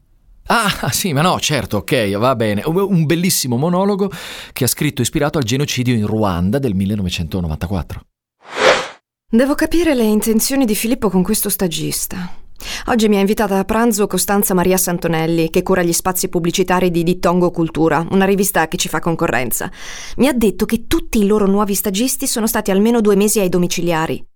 Ah, 0.51 0.91
sì, 0.91 1.13
ma 1.13 1.21
no, 1.21 1.39
certo, 1.41 1.79
ok, 1.79 2.17
va 2.17 2.35
bene. 2.35 2.63
Un 2.65 2.77
un 2.77 3.05
bellissimo 3.05 3.57
monologo 3.57 4.11
che 4.53 4.65
ha 4.65 4.69
scritto 4.69 5.03
ispirato 5.03 5.39
al 5.39 5.45
genocidio 5.45 5.95
in 5.95 6.07
Ruanda 6.07 6.59
del 6.59 6.75
1994. 6.75 8.01
Devo 9.31 9.55
capire 9.55 9.95
le 9.95 10.05
intenzioni 10.05 10.65
di 10.65 10.75
Filippo 10.75 11.11
con 11.11 11.23
questo 11.23 11.51
stagista. 11.51 12.33
Oggi 12.87 13.09
mi 13.09 13.17
ha 13.17 13.21
invitata 13.21 13.59
a 13.59 13.65
pranzo 13.65 14.07
Costanza 14.07 14.55
Maria 14.55 14.79
Santonelli, 14.79 15.51
che 15.51 15.63
cura 15.63 15.83
gli 15.83 15.93
spazi 15.93 16.29
pubblicitari 16.29 16.91
di 16.91 17.03
Dittongo 17.03 17.51
Cultura, 17.51 18.07
una 18.11 18.25
rivista 18.25 18.67
che 18.69 18.79
ci 18.79 18.89
fa 18.89 19.01
concorrenza. 19.01 19.71
Mi 20.17 20.29
ha 20.29 20.33
detto 20.33 20.65
che 20.65 20.87
tutti 20.87 21.19
i 21.23 21.27
loro 21.27 21.47
nuovi 21.47 21.75
stagisti 21.75 22.27
sono 22.27 22.47
stati 22.47 22.71
almeno 22.71 23.01
due 23.01 23.17
mesi 23.17 23.39
ai 23.39 23.51
domiciliari. 23.51 24.28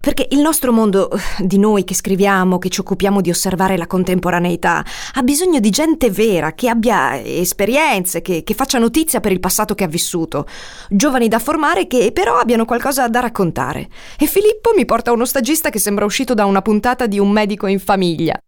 Perché 0.00 0.28
il 0.30 0.40
nostro 0.40 0.72
mondo, 0.72 1.10
di 1.38 1.58
noi 1.58 1.82
che 1.82 1.94
scriviamo, 1.94 2.58
che 2.58 2.68
ci 2.68 2.80
occupiamo 2.80 3.20
di 3.20 3.30
osservare 3.30 3.76
la 3.76 3.88
contemporaneità, 3.88 4.84
ha 5.14 5.22
bisogno 5.22 5.58
di 5.58 5.70
gente 5.70 6.10
vera, 6.10 6.52
che 6.52 6.68
abbia 6.68 7.20
esperienze, 7.20 8.22
che, 8.22 8.44
che, 8.44 8.54
faccia 8.54 8.78
notizia 8.78 9.18
per 9.18 9.32
il 9.32 9.40
passato 9.40 9.74
che 9.74 9.82
ha 9.82 9.88
vissuto. 9.88 10.46
Giovani 10.88 11.26
da 11.26 11.40
formare 11.40 11.88
che 11.88 12.12
però 12.12 12.36
abbiano 12.36 12.64
qualcosa 12.64 13.08
da 13.08 13.18
raccontare. 13.18 13.88
E 14.16 14.26
Filippo 14.26 14.72
mi 14.76 14.84
porta 14.84 15.10
uno 15.10 15.24
stagista 15.24 15.70
che 15.70 15.80
sembra 15.80 16.04
uscito 16.04 16.34
da 16.34 16.44
una 16.44 16.62
puntata 16.62 17.06
di 17.06 17.18
Un 17.18 17.30
medico 17.30 17.66
in 17.66 17.80
famiglia. 17.80 18.38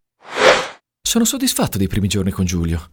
Sono 1.02 1.24
soddisfatto 1.24 1.76
dei 1.76 1.88
primi 1.88 2.06
giorni 2.06 2.30
con 2.30 2.44
Giulio. 2.44 2.90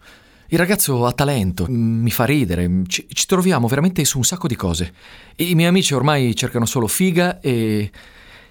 Il 0.48 0.58
ragazzo 0.58 1.06
ha 1.06 1.12
talento, 1.12 1.66
mi 1.68 2.12
fa 2.12 2.24
ridere, 2.24 2.84
ci, 2.88 3.06
ci 3.12 3.26
troviamo 3.26 3.68
veramente 3.68 4.06
su 4.06 4.18
un 4.18 4.24
sacco 4.24 4.48
di 4.48 4.56
cose. 4.56 4.94
I 5.38 5.56
miei 5.56 5.70
amici 5.70 5.94
ormai 5.94 6.36
cercano 6.36 6.66
solo 6.66 6.88
figa 6.88 7.40
e 7.40 7.92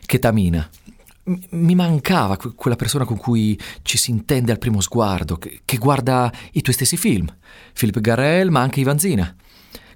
chetamina. 0.05 0.69
Mi 1.51 1.75
mancava 1.75 2.37
quella 2.37 2.77
persona 2.77 3.05
con 3.05 3.17
cui 3.17 3.59
ci 3.83 3.97
si 3.97 4.11
intende 4.11 4.53
al 4.53 4.59
primo 4.59 4.81
sguardo, 4.81 5.39
che, 5.39 5.79
guarda 5.79 6.31
i 6.53 6.61
tuoi 6.61 6.75
stessi 6.75 6.97
film, 6.99 7.27
Philip 7.73 7.99
Garrel, 8.01 8.51
ma 8.51 8.61
anche 8.61 8.81
Ivanzina. 8.81 9.35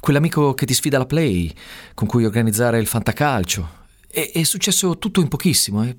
Quell'amico 0.00 0.54
che 0.54 0.64
ti 0.64 0.72
sfida 0.72 0.96
alla 0.96 1.06
play, 1.06 1.52
con 1.92 2.08
cui 2.08 2.24
organizzare 2.24 2.78
il 2.78 2.86
fantacalcio. 2.86 3.76
È, 4.10 4.30
è 4.32 4.42
successo 4.44 4.96
tutto 4.96 5.20
in 5.20 5.28
pochissimo, 5.28 5.82
è 5.82 5.94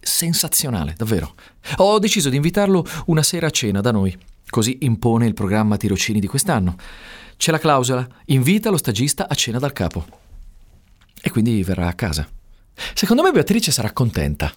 sensazionale, 0.00 0.94
davvero. 0.96 1.34
Ho 1.76 1.98
deciso 1.98 2.28
di 2.28 2.36
invitarlo 2.36 2.84
una 3.06 3.22
sera 3.22 3.46
a 3.46 3.50
cena 3.50 3.80
da 3.80 3.92
noi, 3.92 4.16
così 4.48 4.78
impone 4.80 5.26
il 5.26 5.34
programma 5.34 5.76
tirocini 5.76 6.18
di 6.18 6.26
quest'anno. 6.26 6.76
C'è 7.36 7.52
la 7.52 7.58
clausola, 7.60 8.06
invita 8.26 8.70
lo 8.70 8.76
stagista 8.76 9.28
a 9.28 9.34
cena 9.34 9.60
dal 9.60 9.72
capo. 9.72 10.04
E 11.20 11.30
quindi 11.30 11.62
verrà 11.62 11.86
a 11.86 11.94
casa. 11.94 12.28
Secondo 12.94 13.22
me 13.22 13.30
Beatrice 13.30 13.70
sarà 13.70 13.92
contenta. 13.92 14.52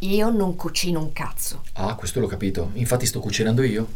Io 0.00 0.30
non 0.30 0.56
cucino 0.56 1.00
un 1.00 1.12
cazzo. 1.12 1.62
Ah, 1.74 1.94
questo 1.94 2.20
l'ho 2.20 2.26
capito. 2.26 2.70
Infatti 2.74 3.06
sto 3.06 3.20
cucinando 3.20 3.62
io. 3.62 3.88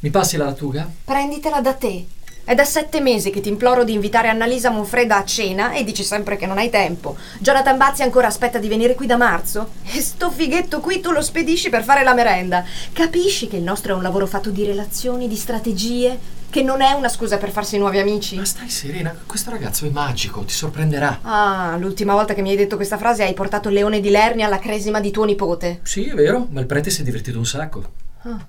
Mi 0.00 0.10
passi 0.10 0.36
la 0.36 0.44
lattuga? 0.44 0.88
Prenditela 1.04 1.60
da 1.60 1.74
te. 1.74 2.06
È 2.48 2.54
da 2.54 2.64
sette 2.64 3.02
mesi 3.02 3.28
che 3.28 3.42
ti 3.42 3.50
imploro 3.50 3.84
di 3.84 3.92
invitare 3.92 4.28
Annalisa 4.28 4.70
Monfreda 4.70 5.18
a 5.18 5.24
cena 5.26 5.72
e 5.72 5.84
dici 5.84 6.02
sempre 6.02 6.36
che 6.36 6.46
non 6.46 6.56
hai 6.56 6.70
tempo. 6.70 7.14
Jonathan 7.40 7.76
Bazzi 7.76 8.02
ancora 8.02 8.28
aspetta 8.28 8.56
di 8.58 8.68
venire 8.68 8.94
qui 8.94 9.04
da 9.04 9.18
marzo? 9.18 9.72
E 9.92 10.00
sto 10.00 10.30
fighetto 10.30 10.80
qui 10.80 11.00
tu 11.00 11.10
lo 11.10 11.20
spedisci 11.20 11.68
per 11.68 11.84
fare 11.84 12.02
la 12.02 12.14
merenda. 12.14 12.64
Capisci 12.94 13.48
che 13.48 13.58
il 13.58 13.62
nostro 13.62 13.92
è 13.92 13.96
un 13.96 14.00
lavoro 14.00 14.24
fatto 14.24 14.48
di 14.48 14.64
relazioni, 14.64 15.28
di 15.28 15.36
strategie? 15.36 16.18
Che 16.48 16.62
non 16.62 16.80
è 16.80 16.92
una 16.92 17.10
scusa 17.10 17.36
per 17.36 17.50
farsi 17.50 17.76
nuovi 17.76 17.98
amici? 17.98 18.36
Ma 18.36 18.46
stai 18.46 18.70
serena, 18.70 19.14
questo 19.26 19.50
ragazzo 19.50 19.84
è 19.84 19.90
magico, 19.90 20.40
ti 20.40 20.54
sorprenderà. 20.54 21.18
Ah, 21.20 21.76
l'ultima 21.78 22.14
volta 22.14 22.32
che 22.32 22.40
mi 22.40 22.48
hai 22.48 22.56
detto 22.56 22.76
questa 22.76 22.96
frase 22.96 23.24
hai 23.24 23.34
portato 23.34 23.68
Leone 23.68 24.00
di 24.00 24.08
Lernia 24.08 24.46
alla 24.46 24.58
cresima 24.58 25.00
di 25.00 25.10
tuo 25.10 25.24
nipote. 25.24 25.80
Sì, 25.82 26.06
è 26.06 26.14
vero, 26.14 26.46
ma 26.50 26.60
il 26.60 26.66
prete 26.66 26.88
si 26.88 27.02
è 27.02 27.04
divertito 27.04 27.36
un 27.36 27.44
sacco. 27.44 27.92
Ah. 28.22 28.48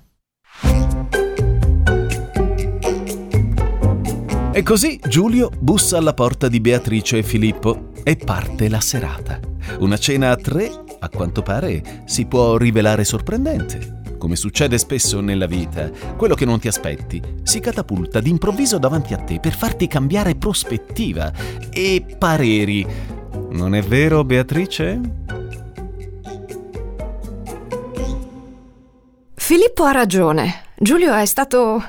E 4.52 4.64
così 4.64 4.98
Giulio 5.06 5.48
bussa 5.56 5.96
alla 5.98 6.12
porta 6.12 6.48
di 6.48 6.60
Beatrice 6.60 7.18
e 7.18 7.22
Filippo 7.22 7.92
e 8.02 8.16
parte 8.16 8.68
la 8.68 8.80
serata. 8.80 9.38
Una 9.78 9.96
cena 9.96 10.32
a 10.32 10.36
tre, 10.36 10.68
a 10.98 11.08
quanto 11.08 11.42
pare, 11.42 12.02
si 12.04 12.26
può 12.26 12.56
rivelare 12.56 13.04
sorprendente. 13.04 14.16
Come 14.18 14.34
succede 14.34 14.76
spesso 14.76 15.20
nella 15.20 15.46
vita, 15.46 15.88
quello 16.16 16.34
che 16.34 16.44
non 16.44 16.58
ti 16.58 16.66
aspetti 16.66 17.22
si 17.44 17.60
catapulta 17.60 18.18
d'improvviso 18.18 18.78
davanti 18.78 19.14
a 19.14 19.18
te 19.18 19.38
per 19.38 19.54
farti 19.54 19.86
cambiare 19.86 20.34
prospettiva 20.34 21.32
e 21.70 22.04
pareri. 22.18 22.84
Non 23.50 23.76
è 23.76 23.82
vero, 23.82 24.24
Beatrice? 24.24 25.00
Filippo 29.34 29.84
ha 29.84 29.92
ragione. 29.92 30.64
Giulio 30.76 31.14
è 31.14 31.24
stato 31.24 31.82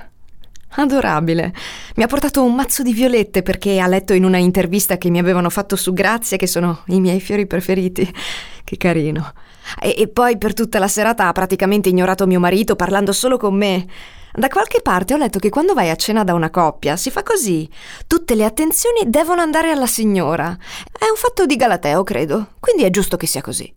adorabile. 0.70 1.54
Mi 2.02 2.08
ha 2.08 2.10
portato 2.10 2.44
un 2.44 2.56
mazzo 2.56 2.82
di 2.82 2.94
violette 2.94 3.44
perché 3.44 3.80
ha 3.80 3.86
letto 3.86 4.14
in 4.14 4.24
una 4.24 4.40
intervista 4.40 4.98
che 4.98 5.12
mi 5.12 5.20
avevano 5.20 5.52
fatto 5.52 5.76
su 5.76 5.94
Grazia 5.94 6.36
che 6.36 6.48
sono 6.48 6.82
i 6.88 7.00
miei 7.00 7.20
fiori 7.20 7.46
preferiti. 7.46 8.12
Che 8.64 8.78
carino. 8.78 9.34
E, 9.80 9.94
e 9.96 10.08
poi 10.08 10.40
per 10.40 10.56
tutta 10.56 10.80
la 10.80 10.88
serata 10.88 11.28
ha 11.28 11.32
praticamente 11.32 11.90
ignorato 11.90 12.26
mio 12.26 12.40
marito 12.40 12.76
parlando 12.76 13.12
solo 13.12 13.38
con 13.38 13.54
me. 13.54 13.86
Da 14.34 14.48
qualche 14.48 14.82
parte 14.82 15.14
ho 15.14 15.18
letto 15.18 15.38
che 15.38 15.50
quando 15.50 15.76
vai 15.76 15.92
a 15.92 15.96
cena 15.96 16.24
da 16.24 16.34
una 16.34 16.50
coppia 16.50 16.96
si 16.96 17.12
fa 17.12 17.22
così. 17.22 17.70
Tutte 18.08 18.34
le 18.34 18.46
attenzioni 18.46 19.02
devono 19.06 19.42
andare 19.42 19.70
alla 19.70 19.86
signora. 19.86 20.58
È 20.92 21.06
un 21.08 21.18
fatto 21.18 21.46
di 21.46 21.56
Galateo, 21.56 22.04
credo. 22.04 22.54
Quindi 22.60 22.82
è 22.82 22.90
giusto 22.90 23.16
che 23.16 23.28
sia 23.28 23.42
così. 23.42 23.72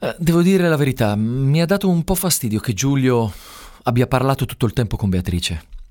Eh, 0.00 0.16
devo 0.18 0.42
dire 0.42 0.68
la 0.68 0.76
verità, 0.76 1.14
mi 1.14 1.62
ha 1.62 1.66
dato 1.66 1.88
un 1.88 2.02
po' 2.02 2.16
fastidio 2.16 2.58
che 2.58 2.72
Giulio 2.72 3.32
abbia 3.84 4.08
parlato 4.08 4.44
tutto 4.44 4.66
il 4.66 4.72
tempo 4.72 4.96
con 4.96 5.08
Beatrice. 5.08 5.81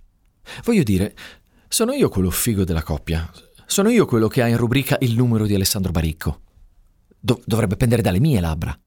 Voglio 0.63 0.83
dire, 0.83 1.15
sono 1.67 1.93
io 1.93 2.09
quello 2.09 2.29
figo 2.29 2.63
della 2.63 2.83
coppia. 2.83 3.29
Sono 3.65 3.89
io 3.89 4.05
quello 4.05 4.27
che 4.27 4.41
ha 4.41 4.47
in 4.47 4.57
rubrica 4.57 4.97
il 4.99 5.15
numero 5.15 5.45
di 5.45 5.55
Alessandro 5.55 5.91
Baricco. 5.91 6.41
Do- 7.17 7.41
dovrebbe 7.45 7.77
pendere 7.77 8.01
dalle 8.01 8.19
mie 8.19 8.41
labbra. 8.41 8.77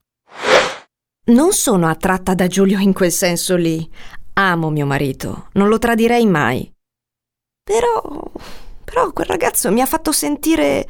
Non 1.27 1.53
sono 1.53 1.87
attratta 1.87 2.35
da 2.35 2.45
Giulio 2.45 2.77
in 2.79 2.93
quel 2.93 3.11
senso 3.11 3.55
lì. 3.55 3.89
Amo 4.33 4.69
mio 4.69 4.85
marito, 4.85 5.47
non 5.53 5.69
lo 5.69 5.79
tradirei 5.79 6.25
mai. 6.27 6.71
Però. 7.63 8.31
però 8.83 9.11
quel 9.11 9.25
ragazzo 9.25 9.71
mi 9.71 9.81
ha 9.81 9.87
fatto 9.87 10.11
sentire 10.11 10.89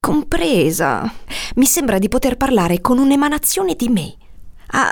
compresa. 0.00 1.08
Mi 1.54 1.66
sembra 1.66 1.98
di 1.98 2.08
poter 2.08 2.36
parlare 2.36 2.80
con 2.80 2.98
un'emanazione 2.98 3.76
di 3.76 3.88
me. 3.88 4.16
Ha 4.74 4.90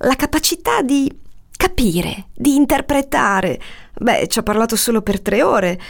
la 0.00 0.14
capacità 0.14 0.82
di 0.82 1.12
capire, 1.62 2.30
di 2.34 2.56
interpretare. 2.56 3.60
Beh, 4.00 4.26
ci 4.26 4.40
ha 4.40 4.42
parlato 4.42 4.74
solo 4.74 5.00
per 5.00 5.20
tre 5.20 5.42
ore. 5.42 5.80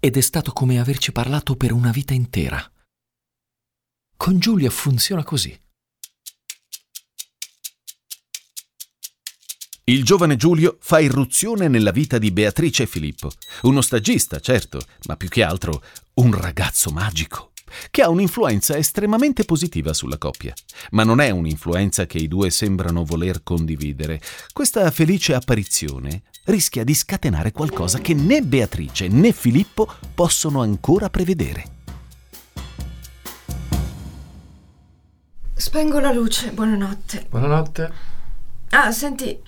Ed 0.00 0.16
è 0.16 0.20
stato 0.20 0.50
come 0.50 0.80
averci 0.80 1.12
parlato 1.12 1.54
per 1.54 1.70
una 1.70 1.92
vita 1.92 2.14
intera. 2.14 2.60
Con 4.16 4.40
Giulia 4.40 4.68
funziona 4.68 5.22
così. 5.22 5.56
Il 9.84 10.04
giovane 10.04 10.34
Giulio 10.34 10.78
fa 10.80 10.98
irruzione 10.98 11.68
nella 11.68 11.92
vita 11.92 12.18
di 12.18 12.32
Beatrice 12.32 12.82
e 12.82 12.86
Filippo. 12.86 13.30
Uno 13.62 13.80
stagista, 13.80 14.40
certo, 14.40 14.80
ma 15.06 15.16
più 15.16 15.28
che 15.28 15.44
altro 15.44 15.80
un 16.14 16.32
ragazzo 16.32 16.90
magico, 16.90 17.49
che 17.90 18.02
ha 18.02 18.08
un'influenza 18.08 18.76
estremamente 18.76 19.44
positiva 19.44 19.92
sulla 19.92 20.18
coppia. 20.18 20.54
Ma 20.90 21.04
non 21.04 21.20
è 21.20 21.30
un'influenza 21.30 22.06
che 22.06 22.18
i 22.18 22.28
due 22.28 22.50
sembrano 22.50 23.04
voler 23.04 23.42
condividere. 23.42 24.20
Questa 24.52 24.90
felice 24.90 25.34
apparizione 25.34 26.22
rischia 26.44 26.84
di 26.84 26.94
scatenare 26.94 27.52
qualcosa 27.52 27.98
che 27.98 28.14
né 28.14 28.42
Beatrice 28.42 29.08
né 29.08 29.32
Filippo 29.32 29.88
possono 30.14 30.60
ancora 30.62 31.10
prevedere. 31.10 31.78
Spengo 35.54 36.00
la 36.00 36.10
luce, 36.10 36.52
buonanotte. 36.52 37.26
Buonanotte. 37.28 37.92
Ah, 38.70 38.90
senti, 38.92 39.38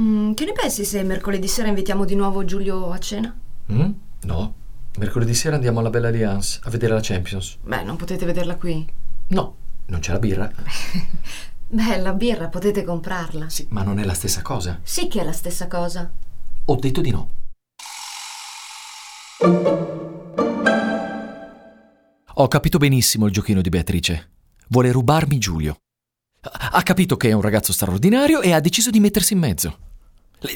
mm, 0.00 0.32
che 0.34 0.44
ne 0.44 0.52
pensi 0.52 0.84
se 0.84 1.02
mercoledì 1.02 1.48
sera 1.48 1.68
invitiamo 1.68 2.04
di 2.04 2.14
nuovo 2.14 2.44
Giulio 2.44 2.90
a 2.92 2.98
cena? 2.98 3.36
Mm? 3.72 3.90
No. 4.22 4.54
Mercoledì 4.98 5.34
sera 5.34 5.56
andiamo 5.56 5.80
alla 5.80 5.90
Bella 5.90 6.08
Alliance 6.08 6.58
a 6.62 6.70
vedere 6.70 6.94
la 6.94 7.00
Champions. 7.02 7.58
Beh, 7.62 7.82
non 7.82 7.96
potete 7.96 8.24
vederla 8.24 8.56
qui. 8.56 8.86
No, 9.28 9.56
non 9.86 10.00
c'è 10.00 10.12
la 10.12 10.18
birra. 10.18 10.50
Beh, 11.68 11.98
la 11.98 12.14
birra 12.14 12.48
potete 12.48 12.82
comprarla. 12.82 13.50
Sì, 13.50 13.66
ma 13.70 13.82
non 13.82 13.98
è 13.98 14.04
la 14.04 14.14
stessa 14.14 14.40
cosa. 14.40 14.80
Sì 14.82 15.06
che 15.08 15.20
è 15.20 15.24
la 15.24 15.32
stessa 15.32 15.66
cosa. 15.66 16.10
Ho 16.64 16.76
detto 16.76 17.02
di 17.02 17.10
no. 17.10 17.30
Ho 22.38 22.48
capito 22.48 22.78
benissimo 22.78 23.26
il 23.26 23.32
giochino 23.32 23.60
di 23.60 23.68
Beatrice. 23.68 24.30
Vuole 24.68 24.92
rubarmi 24.92 25.36
Giulio. 25.36 25.76
Ha 26.40 26.82
capito 26.82 27.16
che 27.16 27.28
è 27.28 27.32
un 27.32 27.42
ragazzo 27.42 27.72
straordinario 27.72 28.40
e 28.40 28.52
ha 28.52 28.60
deciso 28.60 28.90
di 28.90 29.00
mettersi 29.00 29.34
in 29.34 29.40
mezzo. 29.40 29.78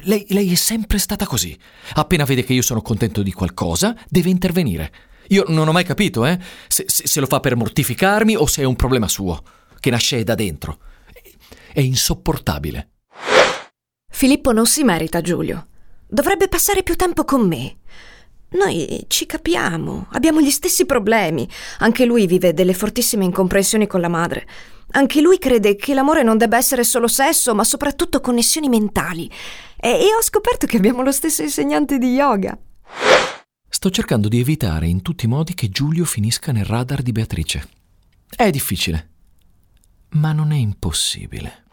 Lei, 0.05 0.25
lei, 0.29 0.53
è 0.53 0.55
sempre 0.55 0.99
stata 0.99 1.27
così. 1.27 1.57
Appena 1.95 2.25
vede 2.25 2.45
che 2.45 2.53
io 2.53 2.63
sono 2.63 2.83
contento 2.83 3.23
di 3.23 3.33
qualcosa, 3.33 3.97
deve 4.09 4.31
intervenire. 4.31 4.93
Io 5.29 5.45
non 5.49 5.69
ho 5.69 5.73
mai 5.73 5.85
capito, 5.85 6.27
eh, 6.27 6.39
se, 6.67 6.85
se, 6.87 7.07
se 7.07 7.21
lo 7.21 7.27
fa 7.27 7.41
per 7.41 7.57
mortificarmi 7.57 8.37
o 8.37 8.47
se 8.47 8.63
è 8.63 8.65
un 8.65 8.77
problema 8.77 9.09
suo, 9.09 9.43
che 9.79 9.91
nasce 9.91 10.25
da 10.25 10.35
dentro. 10.35 10.79
È 11.73 11.81
insopportabile. 11.81 12.91
Filippo 14.11 14.53
non 14.53 14.67
si 14.67 14.83
merita 14.83 15.21
Giulio. 15.21 15.69
Dovrebbe 16.07 16.49
passare 16.49 16.83
più 16.83 16.97
tempo 16.97 17.25
con 17.25 17.47
me. 17.47 17.77
Noi 18.53 19.05
ci 19.07 19.27
capiamo, 19.27 20.09
abbiamo 20.11 20.41
gli 20.41 20.51
stessi 20.51 20.85
problemi. 20.85 21.49
Anche 21.79 22.05
lui 22.05 22.27
vive 22.27 22.53
delle 22.53 22.75
fortissime 22.75 23.25
incomprensioni 23.25 23.87
con 23.87 24.01
la 24.01 24.09
madre. 24.09 24.47
Anche 24.93 25.21
lui 25.21 25.39
crede 25.39 25.77
che 25.77 25.95
l'amore 25.95 26.25
non 26.25 26.37
debba 26.37 26.57
essere 26.57 26.83
solo 26.83 27.07
sesso, 27.07 27.55
ma 27.55 27.63
soprattutto 27.63 28.21
connessioni 28.21 28.69
mentali. 28.69 29.31
E, 29.83 29.89
e 29.89 30.15
ho 30.15 30.23
scoperto 30.23 30.67
che 30.67 30.77
abbiamo 30.77 31.03
lo 31.03 31.11
stesso 31.11 31.43
insegnante 31.43 31.97
di 31.97 32.13
yoga. 32.13 32.57
Sto 33.69 33.89
cercando 33.89 34.29
di 34.29 34.39
evitare 34.39 34.87
in 34.87 35.01
tutti 35.01 35.25
i 35.25 35.29
modi 35.29 35.55
che 35.55 35.71
Giulio 35.71 36.05
finisca 36.05 36.53
nel 36.53 36.67
radar 36.67 37.01
di 37.01 37.13
Beatrice. 37.13 37.67
È 38.29 38.51
difficile, 38.51 39.09
ma 40.11 40.33
non 40.33 40.53
è 40.53 40.57
impossibile. 40.57 41.65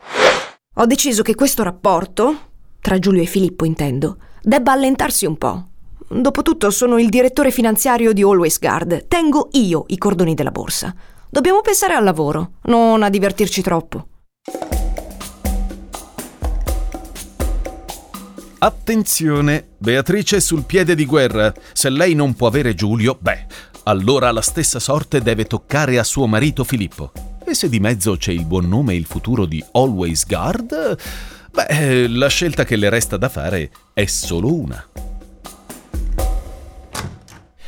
Ho 0.75 0.85
deciso 0.85 1.21
che 1.21 1.35
questo 1.35 1.63
rapporto, 1.63 2.51
tra 2.79 2.97
Giulio 2.97 3.21
e 3.21 3.25
Filippo 3.25 3.65
intendo, 3.65 4.17
debba 4.41 4.71
allentarsi 4.71 5.25
un 5.25 5.37
po'. 5.37 5.67
Dopotutto 6.07 6.69
sono 6.69 6.97
il 6.99 7.09
direttore 7.09 7.51
finanziario 7.51 8.13
di 8.13 8.21
Always 8.21 8.59
Guard. 8.59 9.07
Tengo 9.07 9.49
io 9.53 9.83
i 9.87 9.97
cordoni 9.97 10.33
della 10.33 10.51
borsa. 10.51 10.95
Dobbiamo 11.29 11.59
pensare 11.59 11.93
al 11.93 12.05
lavoro, 12.05 12.51
non 12.63 13.03
a 13.03 13.09
divertirci 13.09 13.61
troppo. 13.61 14.07
Attenzione, 18.59 19.67
Beatrice 19.77 20.37
è 20.37 20.39
sul 20.39 20.63
piede 20.63 20.95
di 20.95 21.05
guerra. 21.05 21.53
Se 21.73 21.91
lei 21.91 22.15
non 22.15 22.33
può 22.33 22.47
avere 22.47 22.73
Giulio, 22.73 23.15
beh, 23.19 23.45
allora 23.83 24.31
la 24.31 24.41
stessa 24.41 24.79
sorte 24.79 25.21
deve 25.21 25.45
toccare 25.45 25.99
a 25.99 26.03
suo 26.03 26.25
marito 26.25 26.63
Filippo. 26.63 27.11
E 27.45 27.53
se 27.53 27.69
di 27.69 27.79
mezzo 27.79 28.17
c'è 28.17 28.31
il 28.31 28.45
buon 28.45 28.67
nome 28.67 28.93
e 28.93 28.97
il 28.97 29.05
futuro 29.05 29.45
di 29.45 29.63
Always 29.73 30.25
Guard, 30.25 30.97
beh, 31.51 32.07
la 32.07 32.27
scelta 32.29 32.65
che 32.65 32.77
le 32.77 32.89
resta 32.89 33.15
da 33.15 33.29
fare 33.29 33.69
è 33.93 34.05
solo 34.07 34.51
una. 34.51 34.83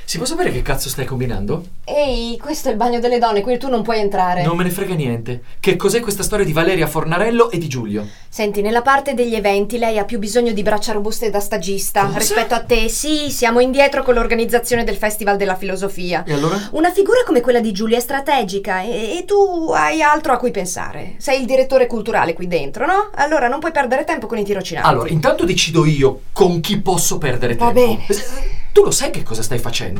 Si 0.10 0.18
può 0.18 0.26
sapere 0.26 0.52
che 0.52 0.64
cazzo 0.64 0.90
stai 0.90 1.06
combinando? 1.06 1.64
Ehi, 1.84 2.40
questo 2.40 2.68
è 2.68 2.72
il 2.72 2.78
bagno 2.78 3.00
delle 3.00 3.20
donne, 3.20 3.42
qui 3.42 3.60
tu 3.60 3.70
non 3.70 3.84
puoi 3.84 4.00
entrare. 4.00 4.42
Non 4.42 4.58
me 4.58 4.64
ne 4.64 4.72
frega 4.72 4.96
niente. 4.96 5.44
Che 5.60 5.76
cos'è 5.76 6.00
questa 6.00 6.24
storia 6.24 6.44
di 6.44 6.52
Valeria 6.52 6.88
Fornarello 6.88 7.52
e 7.52 7.60
di 7.60 7.68
Giulio? 7.68 8.08
Senti, 8.28 8.62
nella 8.64 8.82
parte 8.82 9.14
degli 9.14 9.36
eventi 9.36 9.78
lei 9.78 10.00
ha 10.00 10.06
più 10.06 10.18
bisogno 10.18 10.52
di 10.52 10.64
braccia 10.64 10.94
robuste 10.94 11.30
da 11.30 11.40
stagista 11.40 12.06
Cosa? 12.06 12.18
rispetto 12.18 12.56
a 12.56 12.64
te. 12.64 12.90
Sì, 12.90 13.30
siamo 13.30 13.60
indietro 13.60 14.02
con 14.02 14.16
l'organizzazione 14.16 14.84
del 14.84 14.96
Festival 14.96 15.38
della 15.38 15.56
Filosofia. 15.56 16.24
E 16.26 16.34
allora? 16.34 16.58
Una 16.72 16.92
figura 16.92 17.22
come 17.24 17.42
quella 17.42 17.60
di 17.60 17.72
Giulia 17.72 17.98
è 17.98 18.02
strategica 18.02 18.82
e, 18.82 19.16
e 19.20 19.26
tu 19.28 19.70
hai 19.76 20.02
altro 20.02 20.34
a 20.34 20.38
cui 20.38 20.50
pensare. 20.50 21.18
Sei 21.20 21.40
il 21.40 21.46
direttore 21.46 21.86
culturale 21.86 22.34
qui 22.34 22.48
dentro, 22.48 22.88
no? 22.88 23.12
Allora 23.14 23.48
non 23.48 23.60
puoi 23.60 23.72
perdere 23.72 24.06
tempo 24.06 24.26
con 24.26 24.40
i 24.40 24.44
tirocinanti. 24.44 24.90
Allora, 24.90 25.10
intanto 25.10 25.46
decido 25.46 25.86
io 25.86 26.22
con 26.32 26.62
chi 26.62 26.82
posso 26.82 27.20
perdere 27.20 27.54
Va 27.54 27.72
tempo. 27.72 27.80
bene. 27.80 28.06
Eh, 28.08 28.58
Tu 28.72 28.84
lo 28.84 28.92
sai 28.92 29.10
che 29.10 29.24
cosa 29.24 29.42
stai 29.42 29.58
facendo? 29.58 29.99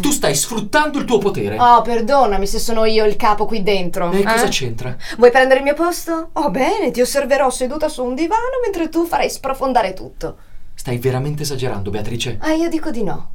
Tu 0.00 0.10
stai 0.10 0.34
sfruttando 0.34 0.98
il 0.98 1.04
tuo 1.04 1.18
potere. 1.18 1.58
Oh, 1.58 1.82
perdonami 1.82 2.46
se 2.46 2.58
sono 2.58 2.84
io 2.84 3.04
il 3.04 3.16
capo 3.16 3.46
qui 3.46 3.62
dentro. 3.62 4.10
e 4.12 4.22
cosa 4.22 4.46
eh? 4.46 4.48
c'entra? 4.48 4.96
Vuoi 5.16 5.30
prendere 5.30 5.58
il 5.58 5.64
mio 5.64 5.74
posto? 5.74 6.30
Oh, 6.34 6.50
bene, 6.50 6.90
ti 6.90 7.00
osserverò 7.00 7.50
seduta 7.50 7.88
su 7.88 8.04
un 8.04 8.14
divano 8.14 8.60
mentre 8.62 8.88
tu 8.88 9.04
farai 9.04 9.28
sprofondare 9.28 9.92
tutto. 9.92 10.36
Stai 10.74 10.98
veramente 10.98 11.42
esagerando, 11.42 11.90
Beatrice. 11.90 12.38
Ah, 12.40 12.52
io 12.52 12.68
dico 12.68 12.90
di 12.90 13.02
no. 13.02 13.32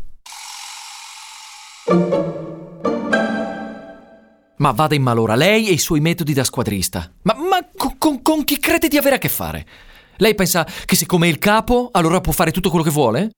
Ma 4.58 4.72
vada 4.72 4.96
in 4.96 5.02
malora 5.04 5.36
lei 5.36 5.68
e 5.68 5.74
i 5.74 5.78
suoi 5.78 6.00
metodi 6.00 6.34
da 6.34 6.44
squadrista. 6.44 7.12
Ma, 7.24 7.36
ma 7.36 7.60
co- 7.76 7.96
con, 7.98 8.22
con 8.22 8.44
chi 8.44 8.58
crede 8.58 8.88
di 8.88 8.98
avere 8.98 9.16
a 9.16 9.20
che 9.20 9.30
fare? 9.30 9.66
Lei 10.18 10.34
pensa 10.34 10.66
che 10.86 10.96
siccome 10.96 11.28
è 11.28 11.30
il 11.30 11.40
capo, 11.40 11.90
allora 11.92 12.22
può 12.22 12.32
fare 12.32 12.52
tutto 12.52 12.70
quello 12.70 12.86
che 12.86 12.92
vuole? 12.92 13.30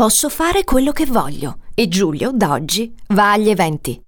Posso 0.00 0.30
fare 0.30 0.64
quello 0.64 0.92
che 0.92 1.04
voglio 1.04 1.58
e 1.74 1.86
Giulio, 1.86 2.30
da 2.32 2.52
oggi, 2.52 2.90
va 3.08 3.32
agli 3.32 3.50
eventi. 3.50 4.00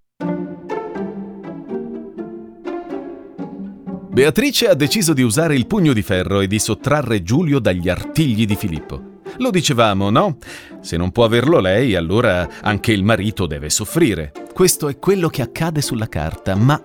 Beatrice 4.08 4.68
ha 4.68 4.74
deciso 4.74 5.12
di 5.12 5.20
usare 5.20 5.54
il 5.54 5.66
pugno 5.66 5.92
di 5.92 6.00
ferro 6.00 6.40
e 6.40 6.46
di 6.46 6.58
sottrarre 6.58 7.22
Giulio 7.22 7.58
dagli 7.58 7.90
artigli 7.90 8.46
di 8.46 8.56
Filippo. 8.56 9.20
Lo 9.36 9.50
dicevamo, 9.50 10.08
no? 10.08 10.38
Se 10.80 10.96
non 10.96 11.12
può 11.12 11.24
averlo 11.24 11.60
lei, 11.60 11.94
allora 11.94 12.48
anche 12.62 12.92
il 12.92 13.04
marito 13.04 13.44
deve 13.44 13.68
soffrire. 13.68 14.32
Questo 14.54 14.88
è 14.88 14.98
quello 14.98 15.28
che 15.28 15.42
accade 15.42 15.82
sulla 15.82 16.08
carta, 16.08 16.54
ma 16.54 16.82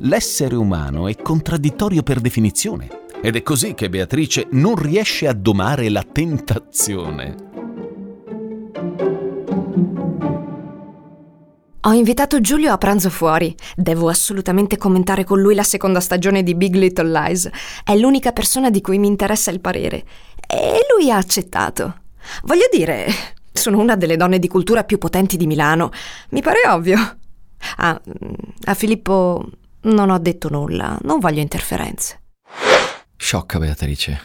l'essere 0.00 0.56
umano 0.56 1.08
è 1.08 1.16
contraddittorio 1.16 2.02
per 2.02 2.20
definizione. 2.20 2.90
Ed 3.22 3.36
è 3.36 3.42
così 3.42 3.72
che 3.72 3.88
Beatrice 3.88 4.48
non 4.50 4.74
riesce 4.74 5.26
a 5.26 5.32
domare 5.32 5.88
la 5.88 6.02
tentazione. 6.02 7.48
Ho 11.84 11.92
invitato 11.92 12.42
Giulio 12.42 12.72
a 12.72 12.78
pranzo 12.78 13.08
fuori. 13.08 13.56
Devo 13.74 14.10
assolutamente 14.10 14.76
commentare 14.76 15.24
con 15.24 15.40
lui 15.40 15.54
la 15.54 15.62
seconda 15.62 16.00
stagione 16.00 16.42
di 16.42 16.54
Big 16.54 16.74
Little 16.74 17.08
Lies. 17.08 17.48
È 17.82 17.96
l'unica 17.96 18.32
persona 18.32 18.68
di 18.68 18.82
cui 18.82 18.98
mi 18.98 19.06
interessa 19.06 19.50
il 19.50 19.60
parere. 19.60 20.04
E 20.46 20.80
lui 20.94 21.10
ha 21.10 21.16
accettato. 21.16 22.02
Voglio 22.42 22.68
dire, 22.70 23.06
sono 23.50 23.78
una 23.78 23.96
delle 23.96 24.18
donne 24.18 24.38
di 24.38 24.46
cultura 24.46 24.84
più 24.84 24.98
potenti 24.98 25.38
di 25.38 25.46
Milano. 25.46 25.90
Mi 26.30 26.42
pare 26.42 26.68
ovvio. 26.68 26.98
Ah, 27.76 27.98
a 28.64 28.74
Filippo 28.74 29.48
non 29.82 30.10
ho 30.10 30.18
detto 30.18 30.50
nulla. 30.50 30.98
Non 31.00 31.18
voglio 31.18 31.40
interferenze. 31.40 32.20
Sciocca 33.16 33.58
Beatrice. 33.58 34.20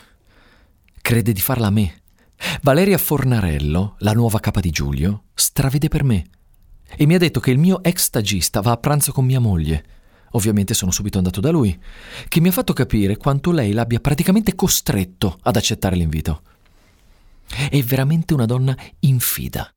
Crede 1.02 1.32
di 1.32 1.42
farla 1.42 1.68
a 1.68 1.72
me. 1.72 2.02
Valeria 2.64 2.98
Fornarello, 2.98 3.96
la 4.00 4.12
nuova 4.12 4.42
capa 4.42 4.60
di 4.60 4.72
Giulio, 4.72 5.24
stravede 5.34 5.88
per 5.88 6.04
me. 6.04 6.26
E 6.98 7.06
mi 7.06 7.16
ha 7.16 7.18
detto 7.18 7.40
che 7.40 7.52
il 7.52 7.58
mio 7.58 7.84
ex 7.84 8.04
stagista 8.04 8.62
va 8.62 8.72
a 8.72 8.78
pranzo 8.78 9.12
con 9.12 9.26
mia 9.26 9.40
moglie. 9.40 9.84
Ovviamente 10.32 10.74
sono 10.74 10.92
subito 10.92 11.18
andato 11.18 11.40
da 11.40 11.50
lui, 11.50 11.78
che 12.28 12.40
mi 12.42 12.50
ha 12.50 12.52
fatto 12.52 12.74
capire 12.74 13.18
quanto 13.18 13.52
lei 13.52 13.72
l'abbia 13.72 14.00
praticamente 14.00 14.56
costretto 14.56 15.38
ad 15.44 15.56
accettare 15.56 15.96
l'invito. 15.96 16.42
È 17.48 17.82
veramente 17.84 18.34
una 18.34 18.46
donna 18.46 18.76
infida. 19.02 19.70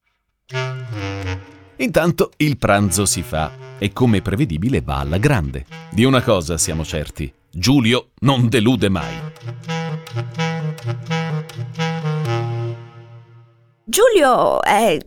Intanto 1.77 2.33
il 2.39 2.59
pranzo 2.59 3.07
si 3.07 3.23
fa 3.23 3.53
e 3.79 3.93
come 3.93 4.21
prevedibile 4.21 4.81
va 4.81 4.99
alla 4.99 5.19
grande. 5.19 5.65
Di 5.91 6.05
una 6.05 6.23
cosa 6.23 6.59
siamo 6.59 6.85
certi, 6.85 7.33
Giulio 7.51 8.11
non 8.21 8.49
delude 8.49 8.89
mai. 8.89 9.15
Giulio 13.85 14.63
è 14.63 14.99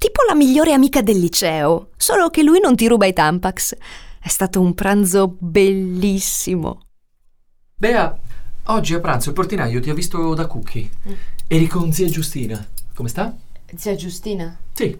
tipo 0.00 0.22
la 0.26 0.34
migliore 0.34 0.72
amica 0.72 1.02
del 1.02 1.18
liceo, 1.18 1.90
solo 1.98 2.30
che 2.30 2.42
lui 2.42 2.58
non 2.58 2.74
ti 2.74 2.88
ruba 2.88 3.04
i 3.04 3.12
Tampax. 3.12 3.76
È 4.18 4.28
stato 4.28 4.58
un 4.58 4.72
pranzo 4.72 5.36
bellissimo. 5.38 6.86
Bea, 7.76 8.18
oggi 8.64 8.94
a 8.94 9.00
pranzo 9.00 9.28
il 9.28 9.34
portinaio 9.34 9.78
ti 9.78 9.90
ha 9.90 9.94
visto 9.94 10.32
da 10.32 10.46
Cookie. 10.46 10.88
Eri 11.46 11.66
con 11.66 11.92
zia 11.92 12.08
Giustina. 12.08 12.66
Come 12.94 13.10
sta? 13.10 13.36
Zia 13.76 13.94
Giustina? 13.94 14.58
Sì. 14.72 14.98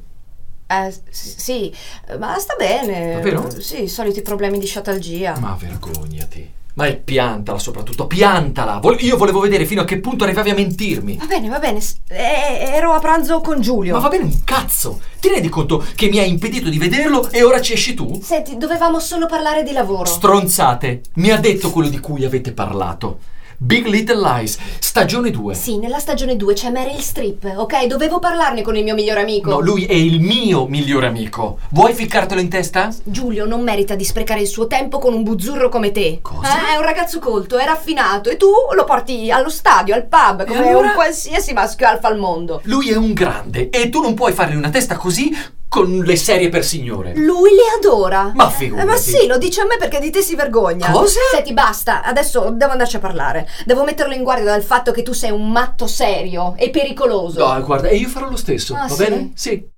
Eh, 0.66 0.94
sì, 1.08 1.74
ma 2.18 2.38
sta 2.38 2.54
bene. 2.56 3.14
Davvero? 3.14 3.58
Sì, 3.58 3.84
i 3.84 3.88
soliti 3.88 4.20
problemi 4.20 4.58
di 4.58 4.66
sciatalgia. 4.66 5.38
Ma 5.38 5.56
vergognati. 5.58 6.58
Ma 6.74 6.86
è 6.86 6.96
piantala 6.96 7.58
soprattutto, 7.58 8.06
piantala! 8.06 8.78
Vol- 8.78 8.96
io 9.00 9.16
volevo 9.16 9.40
vedere 9.40 9.66
fino 9.66 9.80
a 9.80 9.84
che 9.84 9.98
punto 10.00 10.24
arrivavi 10.24 10.50
a 10.50 10.54
mentirmi. 10.54 11.16
Va 11.18 11.26
bene, 11.26 11.48
va 11.48 11.58
bene. 11.58 11.80
s- 11.80 11.96
eh, 12.08 12.70
ero 12.72 12.92
a 12.92 12.98
pranzo 13.00 13.40
con 13.40 13.60
Giulio. 13.60 13.94
Ma 13.94 14.00
va 14.00 14.08
bene 14.08 14.24
un 14.24 14.44
cazzo! 14.44 15.00
Ti 15.20 15.28
rendi 15.28 15.48
conto 15.48 15.84
che 15.94 16.08
mi 16.08 16.18
hai 16.18 16.28
impedito 16.30 16.68
di 16.70 16.78
vederlo 16.78 17.28
e 17.30 17.42
ora 17.42 17.60
ci 17.60 17.72
esci 17.74 17.94
tu? 17.94 18.20
Senti, 18.22 18.56
dovevamo 18.56 19.00
solo 19.00 19.26
parlare 19.26 19.62
di 19.62 19.72
lavoro. 19.72 20.04
Stronzate! 20.06 21.02
Mi 21.14 21.30
ha 21.30 21.36
detto 21.38 21.70
quello 21.70 21.88
di 21.88 21.98
cui 22.00 22.24
avete 22.24 22.52
parlato. 22.52 23.18
Big 23.62 23.84
Little 23.84 24.18
Lies, 24.22 24.56
stagione 24.78 25.30
2. 25.30 25.52
sì, 25.54 25.76
nella 25.76 25.98
stagione 25.98 26.34
2 26.34 26.54
c'è 26.54 26.70
Meryl 26.70 26.98
Streep, 26.98 27.44
ok? 27.56 27.84
Dovevo 27.84 28.18
parlarne 28.18 28.62
con 28.62 28.74
il 28.74 28.82
mio 28.82 28.94
migliore 28.94 29.20
amico. 29.20 29.50
No, 29.50 29.60
lui 29.60 29.84
è 29.84 29.92
il 29.92 30.18
mio 30.18 30.66
migliore 30.66 31.06
amico. 31.08 31.58
Vuoi 31.68 31.92
ficcartelo 31.92 32.40
in 32.40 32.48
testa? 32.48 32.88
Giulio 33.04 33.44
non 33.44 33.60
merita 33.60 33.96
di 33.96 34.04
sprecare 34.04 34.40
il 34.40 34.46
suo 34.46 34.66
tempo 34.66 34.98
con 34.98 35.12
un 35.12 35.22
buzzurro 35.22 35.68
come 35.68 35.92
te. 35.92 36.20
Cosa? 36.22 36.70
Eh, 36.70 36.72
è 36.72 36.76
un 36.78 36.84
ragazzo 36.84 37.18
colto, 37.18 37.58
è 37.58 37.66
raffinato 37.66 38.30
e 38.30 38.38
tu 38.38 38.48
lo 38.74 38.84
porti 38.84 39.30
allo 39.30 39.50
stadio, 39.50 39.94
al 39.94 40.06
pub, 40.06 40.46
come 40.46 40.66
allora? 40.70 40.86
un 40.88 40.94
qualsiasi 40.94 41.52
maschio 41.52 41.86
alfa 41.86 42.08
al 42.08 42.16
mondo. 42.16 42.62
Lui 42.64 42.88
è 42.88 42.96
un 42.96 43.12
grande 43.12 43.68
e 43.68 43.90
tu 43.90 44.00
non 44.00 44.14
puoi 44.14 44.32
fargli 44.32 44.56
una 44.56 44.70
testa 44.70 44.96
così 44.96 45.36
con 45.70 45.98
le 46.04 46.16
serie 46.16 46.48
per 46.48 46.64
signore. 46.64 47.14
Lui 47.14 47.50
le 47.50 47.62
adora. 47.78 48.32
Ma 48.34 48.50
figurati. 48.50 48.84
Eh, 48.86 48.90
ma 48.90 48.96
sì, 48.96 49.26
lo 49.28 49.38
dice 49.38 49.60
a 49.60 49.66
me 49.66 49.76
perché 49.78 50.00
di 50.00 50.10
te 50.10 50.20
si 50.20 50.34
vergogna. 50.34 50.90
Cosa? 50.90 51.20
Senti, 51.30 51.52
basta, 51.52 52.02
adesso 52.02 52.50
devo 52.52 52.72
andarci 52.72 52.96
a 52.96 52.98
parlare. 52.98 53.48
Devo 53.64 53.84
metterlo 53.84 54.12
in 54.12 54.24
guardia 54.24 54.46
dal 54.46 54.64
fatto 54.64 54.90
che 54.90 55.02
tu 55.04 55.12
sei 55.12 55.30
un 55.30 55.48
matto 55.48 55.86
serio 55.86 56.54
e 56.56 56.70
pericoloso. 56.70 57.46
No, 57.46 57.62
guarda, 57.62 57.86
e 57.86 57.94
io 57.96 58.08
farò 58.08 58.28
lo 58.28 58.36
stesso, 58.36 58.74
Ah, 58.74 58.88
va 58.88 58.94
sì? 58.94 58.96
bene? 59.04 59.30
Sì. 59.36 59.68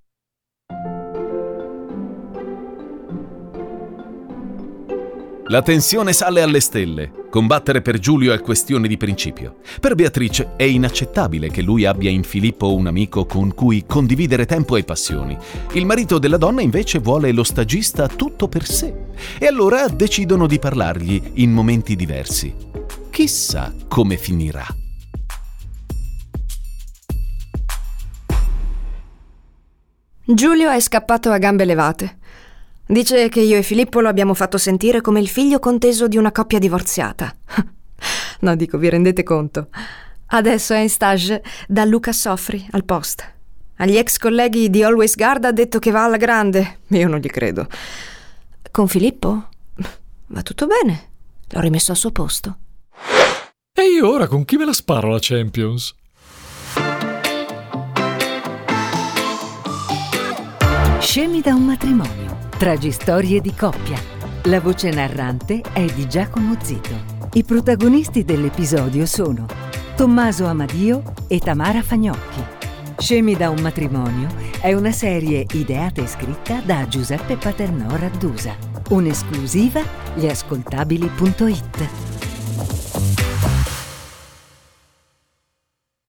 La 5.53 5.61
tensione 5.61 6.15
sale 6.15 6.41
alle 6.41 6.61
stelle. 6.61 7.27
Combattere 7.29 7.83
per 7.83 7.99
Giulio 7.99 8.33
è 8.33 8.41
questione 8.41 8.89
di 8.89 8.97
principio. 8.97 9.57
Per 9.81 9.95
Beatrice 9.95 10.57
è 10.57 10.63
inaccettabile 10.63 11.51
che 11.51 11.61
lui 11.61 11.85
abbia 11.85 12.09
in 12.09 12.23
Filippo 12.23 12.75
un 12.75 12.87
amico 12.87 13.27
con 13.27 13.53
cui 13.53 13.85
condividere 13.87 14.47
tempo 14.47 14.77
e 14.77 14.85
passioni. 14.85 15.37
Il 15.73 15.85
marito 15.85 16.19
della 16.19 16.39
donna 16.39 16.63
invece 16.63 17.01
vuole 17.01 17.33
lo 17.33 17.45
stagista 17.45 18.09
tutto 18.09 18.49
per 18.49 18.67
sé. 18.67 18.95
E 19.39 19.47
allora 19.47 19.89
decidono 19.89 20.47
di 20.47 20.59
parlargli 20.59 21.23
in 21.35 21.53
momenti 21.53 21.97
diversi. 21.97 22.55
Chissà 23.11 23.75
come 23.89 24.17
finirà. 24.17 24.65
Giulio 30.25 30.71
è 30.71 30.81
scappato 30.81 31.31
a 31.31 31.37
gambe 31.37 31.67
levate. 31.67 32.21
Dice 32.93 33.31
che 33.31 33.41
io 33.41 33.57
e 33.57 33.63
Filippo 33.63 34.01
lo 34.01 34.11
abbiamo 34.11 34.35
fatto 34.35 34.59
sentire 34.59 35.01
come 35.01 35.19
il 35.19 35.27
figlio 35.27 35.59
conteso 35.59 36.09
di 36.09 36.19
una 36.19 36.31
coppia 36.31 36.59
divorziata. 36.59 37.35
no, 38.41 38.55
dico, 38.55 38.77
vi 38.77 38.91
rendete 38.91 39.23
conto? 39.23 39.69
Adesso 40.27 40.75
è 40.75 40.81
in 40.81 40.91
stage 40.91 41.43
da 41.67 41.87
Luca 41.87 42.13
Soffri 42.13 42.69
al 42.73 42.85
post. 42.85 43.27
Agli 43.77 43.97
ex 43.97 44.19
colleghi 44.19 44.69
di 44.69 44.83
Always 44.83 45.17
Guard 45.17 45.47
ha 45.47 45.53
detto 45.53 45.79
che 45.79 45.91
va 45.91 46.05
alla 46.05 46.19
grande. 46.19 46.81
Io 46.89 47.09
non 47.09 47.19
gli 47.19 47.31
credo. 47.31 47.67
Con 48.71 48.89
Filippo? 48.89 49.49
Va 50.27 50.43
tutto 50.43 50.67
bene. 50.67 51.09
L'ho 51.49 51.61
rimesso 51.61 51.93
al 51.93 51.97
suo 51.97 52.11
posto. 52.11 52.59
E 53.73 53.83
io 53.85 54.07
ora 54.07 54.27
con 54.27 54.45
chi 54.45 54.59
me 54.59 54.67
la 54.67 54.75
sparo 54.75 55.09
la 55.09 55.19
Champions? 55.19 55.95
Scemi 61.01 61.41
da 61.41 61.55
un 61.55 61.65
matrimonio. 61.65 62.52
Tragistorie 62.63 63.41
di 63.41 63.53
coppia. 63.57 64.01
La 64.45 64.61
voce 64.61 64.89
narrante 64.91 65.63
è 65.73 65.85
di 65.85 66.09
Giacomo 66.09 66.55
Zito. 66.63 66.95
I 67.33 67.43
protagonisti 67.43 68.23
dell'episodio 68.23 69.05
sono 69.05 69.47
Tommaso 69.97 70.47
Amadio 70.47 71.03
e 71.27 71.41
Tamara 71.41 71.83
Fagnocchi. 71.83 72.41
Scemi 72.99 73.35
da 73.35 73.51
un 73.51 73.59
matrimonio 73.59 74.29
è 74.61 74.75
una 74.75 74.93
serie 74.93 75.45
ideata 75.55 76.03
e 76.03 76.07
scritta 76.07 76.61
da 76.65 76.87
Giuseppe 76.87 77.37
Paternò 77.37 77.97
Raddusa. 77.97 78.55
Un'esclusiva 78.91 79.83
gliascoltabili.it. 80.15 81.89